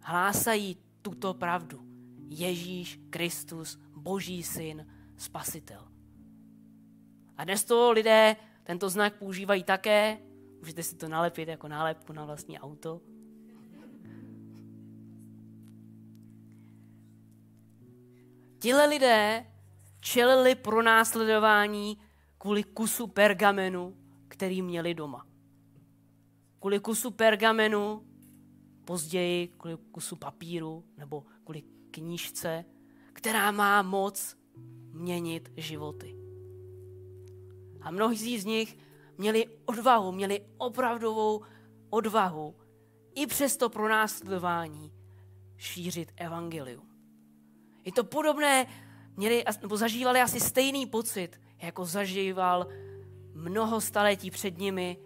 hlásají 0.00 0.76
tuto 1.02 1.34
pravdu. 1.34 1.80
Ježíš 2.28 3.00
Kristus, 3.10 3.78
Boží 3.96 4.42
syn, 4.42 4.86
Spasitel. 5.16 5.88
A 7.36 7.44
dnes 7.44 7.64
to 7.64 7.92
lidé 7.92 8.36
tento 8.64 8.88
znak 8.88 9.14
používají 9.14 9.64
také. 9.64 10.18
Můžete 10.60 10.82
si 10.82 10.96
to 10.96 11.08
nalepit 11.08 11.48
jako 11.48 11.68
nálepku 11.68 12.12
na 12.12 12.24
vlastní 12.24 12.58
auto. 12.58 13.00
Tile 18.58 18.86
lidé 18.86 19.46
čelili 20.00 20.54
pro 20.54 20.82
následování 20.82 21.98
kvůli 22.38 22.64
kusu 22.64 23.06
pergamenu, 23.06 23.96
který 24.28 24.62
měli 24.62 24.94
doma. 24.94 25.26
Kvůli 26.58 26.80
kusu 26.80 27.10
pergamenu, 27.10 28.06
později 28.84 29.48
kvůli 29.48 29.76
kusu 29.76 30.16
papíru 30.16 30.84
nebo 30.96 31.24
kvůli 31.44 31.62
knížce, 31.90 32.64
která 33.12 33.50
má 33.50 33.82
moc 33.82 34.36
měnit 34.92 35.52
životy. 35.56 36.16
A 37.80 37.90
mnozí 37.90 38.38
z 38.38 38.44
nich 38.44 38.78
měli 39.20 39.46
odvahu, 39.64 40.12
měli 40.12 40.40
opravdovou 40.58 41.42
odvahu 41.90 42.56
i 43.14 43.26
přes 43.26 43.56
to 43.56 43.68
pronásledování 43.68 44.92
šířit 45.56 46.12
evangelium. 46.16 46.88
Je 47.84 47.92
to 47.92 48.04
podobné, 48.04 48.66
měli, 49.16 49.44
nebo 49.62 49.76
zažívali 49.76 50.20
asi 50.20 50.40
stejný 50.40 50.86
pocit, 50.86 51.40
jako 51.62 51.84
zažíval 51.84 52.66
mnoho 53.34 53.80
staletí 53.80 54.30
před 54.30 54.58
nimi 54.58 54.98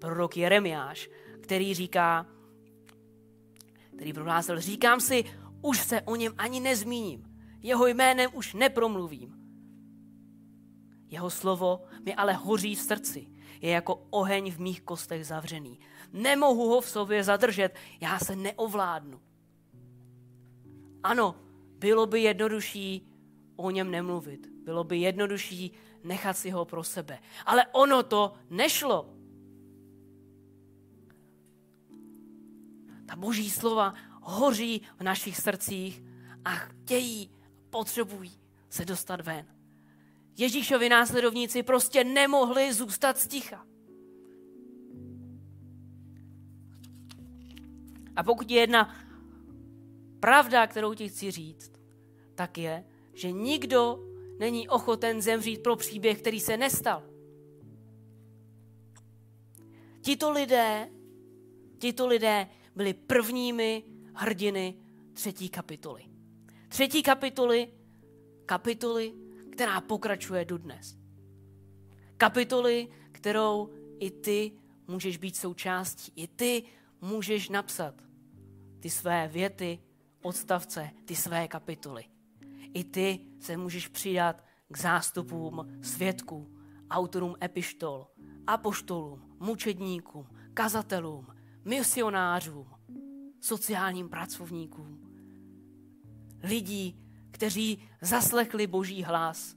prorok 0.00 0.36
Jeremiáš, 0.36 1.08
který 1.40 1.74
říká, 1.74 2.26
který 3.96 4.12
prohlásil, 4.12 4.60
říkám 4.60 5.00
si, 5.00 5.24
už 5.62 5.80
se 5.80 6.02
o 6.02 6.16
něm 6.16 6.34
ani 6.38 6.60
nezmíním, 6.60 7.24
jeho 7.62 7.86
jménem 7.86 8.30
už 8.34 8.54
nepromluvím. 8.54 9.36
Jeho 11.08 11.30
slovo 11.30 11.84
mi 12.04 12.14
ale 12.14 12.32
hoří 12.32 12.74
v 12.74 12.80
srdci, 12.80 13.35
je 13.60 13.70
jako 13.70 14.06
oheň 14.10 14.50
v 14.50 14.58
mých 14.58 14.82
kostech 14.82 15.26
zavřený. 15.26 15.78
Nemohu 16.12 16.68
ho 16.68 16.80
v 16.80 16.88
sobě 16.88 17.24
zadržet, 17.24 17.74
já 18.00 18.18
se 18.18 18.36
neovládnu. 18.36 19.20
Ano, 21.02 21.34
bylo 21.78 22.06
by 22.06 22.20
jednodušší 22.20 23.08
o 23.56 23.70
něm 23.70 23.90
nemluvit. 23.90 24.46
Bylo 24.64 24.84
by 24.84 24.98
jednodušší 24.98 25.72
nechat 26.04 26.36
si 26.36 26.50
ho 26.50 26.64
pro 26.64 26.84
sebe. 26.84 27.18
Ale 27.46 27.66
ono 27.66 28.02
to 28.02 28.34
nešlo. 28.50 29.14
Ta 33.06 33.16
boží 33.16 33.50
slova 33.50 33.94
hoří 34.22 34.82
v 34.98 35.02
našich 35.02 35.36
srdcích 35.36 36.02
a 36.44 36.50
chtějí, 36.50 37.30
potřebují 37.70 38.32
se 38.68 38.84
dostat 38.84 39.20
ven. 39.20 39.55
Ježíšovi 40.36 40.88
následovníci 40.88 41.62
prostě 41.62 42.04
nemohli 42.04 42.72
zůstat 42.72 43.18
sticha. 43.18 43.66
A 48.16 48.22
pokud 48.22 48.50
je 48.50 48.60
jedna 48.60 48.94
pravda, 50.20 50.66
kterou 50.66 50.94
ti 50.94 51.08
chci 51.08 51.30
říct, 51.30 51.72
tak 52.34 52.58
je, 52.58 52.84
že 53.14 53.32
nikdo 53.32 53.98
není 54.38 54.68
ochoten 54.68 55.22
zemřít 55.22 55.62
pro 55.62 55.76
příběh, 55.76 56.20
který 56.20 56.40
se 56.40 56.56
nestal. 56.56 57.02
Tito 60.00 60.30
lidé, 60.30 60.90
tito 61.78 62.06
lidé 62.06 62.48
byli 62.76 62.94
prvními 62.94 63.84
hrdiny 64.14 64.74
třetí 65.12 65.48
kapitoly. 65.48 66.04
Třetí 66.68 67.02
kapitoly, 67.02 67.72
kapitoly, 68.46 69.12
která 69.56 69.80
pokračuje 69.80 70.44
dodnes. 70.44 70.96
Kapitoly, 72.16 72.88
kterou 73.12 73.70
i 73.98 74.10
ty 74.10 74.52
můžeš 74.88 75.16
být 75.16 75.36
součástí. 75.36 76.12
I 76.16 76.28
ty 76.28 76.62
můžeš 77.00 77.48
napsat 77.48 77.94
ty 78.80 78.90
své 78.90 79.28
věty, 79.28 79.78
odstavce, 80.22 80.90
ty 81.04 81.16
své 81.16 81.48
kapitoly. 81.48 82.04
I 82.74 82.84
ty 82.84 83.20
se 83.40 83.56
můžeš 83.56 83.88
přidat 83.88 84.44
k 84.68 84.78
zástupům 84.78 85.78
svědků, 85.82 86.56
autorům 86.90 87.34
epištol, 87.42 88.06
apoštolům, 88.46 89.36
mučedníkům, 89.40 90.26
kazatelům, 90.54 91.26
misionářům, 91.64 92.66
sociálním 93.40 94.08
pracovníkům. 94.08 95.00
Lidí, 96.42 97.05
kteří 97.36 97.88
zaslechli 98.00 98.66
Boží 98.66 99.02
hlas 99.02 99.56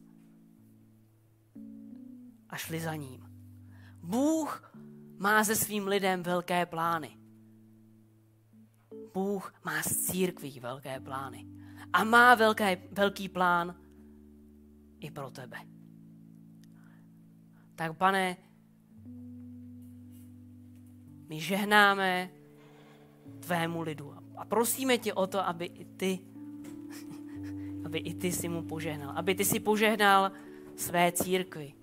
a 2.49 2.57
šli 2.57 2.79
za 2.79 2.95
ním. 2.95 3.23
Bůh 4.03 4.73
má 5.17 5.43
se 5.43 5.55
svým 5.55 5.87
lidem 5.87 6.23
velké 6.23 6.65
plány. 6.65 7.17
Bůh 9.13 9.53
má 9.65 9.83
s 9.83 9.97
církví 9.97 10.59
velké 10.59 10.99
plány. 10.99 11.47
A 11.93 12.03
má 12.03 12.35
velké, 12.35 12.77
velký 12.91 13.29
plán 13.29 13.75
i 14.99 15.11
pro 15.11 15.31
tebe. 15.31 15.57
Tak 17.75 17.97
pane, 17.97 18.37
my 21.27 21.39
žehnáme 21.39 22.29
tvému 23.39 23.81
lidu 23.81 24.13
a 24.37 24.45
prosíme 24.45 24.97
tě 24.97 25.13
o 25.13 25.27
to, 25.27 25.47
aby 25.47 25.65
i 25.65 25.85
ty, 25.85 26.19
aby 27.85 27.97
i 27.97 28.13
ty 28.13 28.31
si 28.31 28.49
mu 28.49 28.63
požehnal, 28.63 29.13
aby 29.15 29.35
ty 29.35 29.45
si 29.45 29.59
požehnal 29.59 30.31
své 30.75 31.11
církvi, 31.11 31.73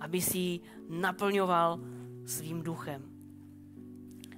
aby 0.00 0.20
si 0.20 0.38
ji 0.38 0.60
naplňoval 0.88 1.80
svým 2.26 2.62
duchem, 2.62 3.02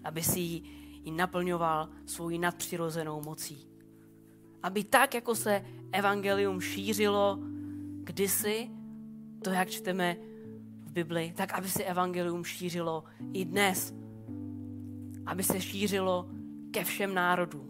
aby 0.04 0.22
si 0.22 0.40
ji 0.40 0.62
naplňoval 1.10 1.88
svojí 2.06 2.38
nadpřirozenou 2.38 3.22
mocí. 3.22 3.68
Aby 4.62 4.84
tak, 4.84 5.14
jako 5.14 5.34
se 5.34 5.64
evangelium 5.92 6.60
šířilo 6.60 7.38
kdysi, 8.04 8.70
to, 9.44 9.50
jak 9.50 9.70
čteme 9.70 10.16
v 10.84 10.92
Bibli, 10.92 11.32
tak 11.36 11.52
aby 11.52 11.68
se 11.68 11.84
evangelium 11.84 12.44
šířilo 12.44 13.04
i 13.32 13.44
dnes. 13.44 13.94
Aby 15.26 15.42
se 15.42 15.60
šířilo 15.60 16.28
ke 16.70 16.84
všem 16.84 17.14
národům, 17.14 17.68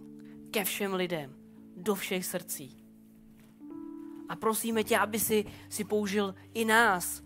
ke 0.51 0.65
všem 0.65 0.95
lidem, 0.95 1.35
do 1.77 1.95
všech 1.95 2.27
srdcí. 2.27 2.82
A 4.33 4.37
prosíme 4.37 4.85
tě, 4.85 4.99
aby 4.99 5.19
si, 5.21 5.45
si 5.69 5.85
použil 5.85 6.35
i 6.55 6.65
nás, 6.65 7.23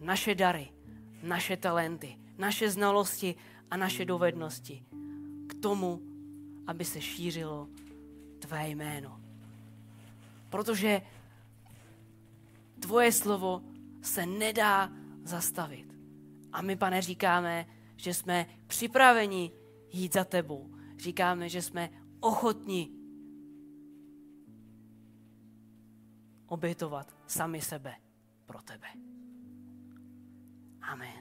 naše 0.00 0.34
dary, 0.34 0.68
naše 1.22 1.56
talenty, 1.56 2.18
naše 2.38 2.70
znalosti 2.70 3.34
a 3.70 3.76
naše 3.76 4.04
dovednosti 4.04 4.84
k 5.46 5.54
tomu, 5.62 6.02
aby 6.66 6.84
se 6.84 7.00
šířilo 7.00 7.68
tvé 8.38 8.68
jméno. 8.68 9.20
Protože 10.50 11.02
tvoje 12.80 13.12
slovo 13.12 13.62
se 14.02 14.26
nedá 14.26 14.92
zastavit. 15.24 15.94
A 16.52 16.62
my, 16.62 16.76
pane, 16.76 17.02
říkáme, 17.02 17.66
že 17.96 18.14
jsme 18.14 18.46
připraveni 18.66 19.52
jít 19.92 20.12
za 20.12 20.24
tebou, 20.24 20.70
říkáme, 20.98 21.48
že 21.48 21.62
jsme 21.62 21.90
ochotni 22.20 22.90
obětovat 26.48 27.14
sami 27.26 27.60
sebe 27.60 27.94
pro 28.46 28.62
tebe. 28.62 28.86
Amen. 30.82 31.17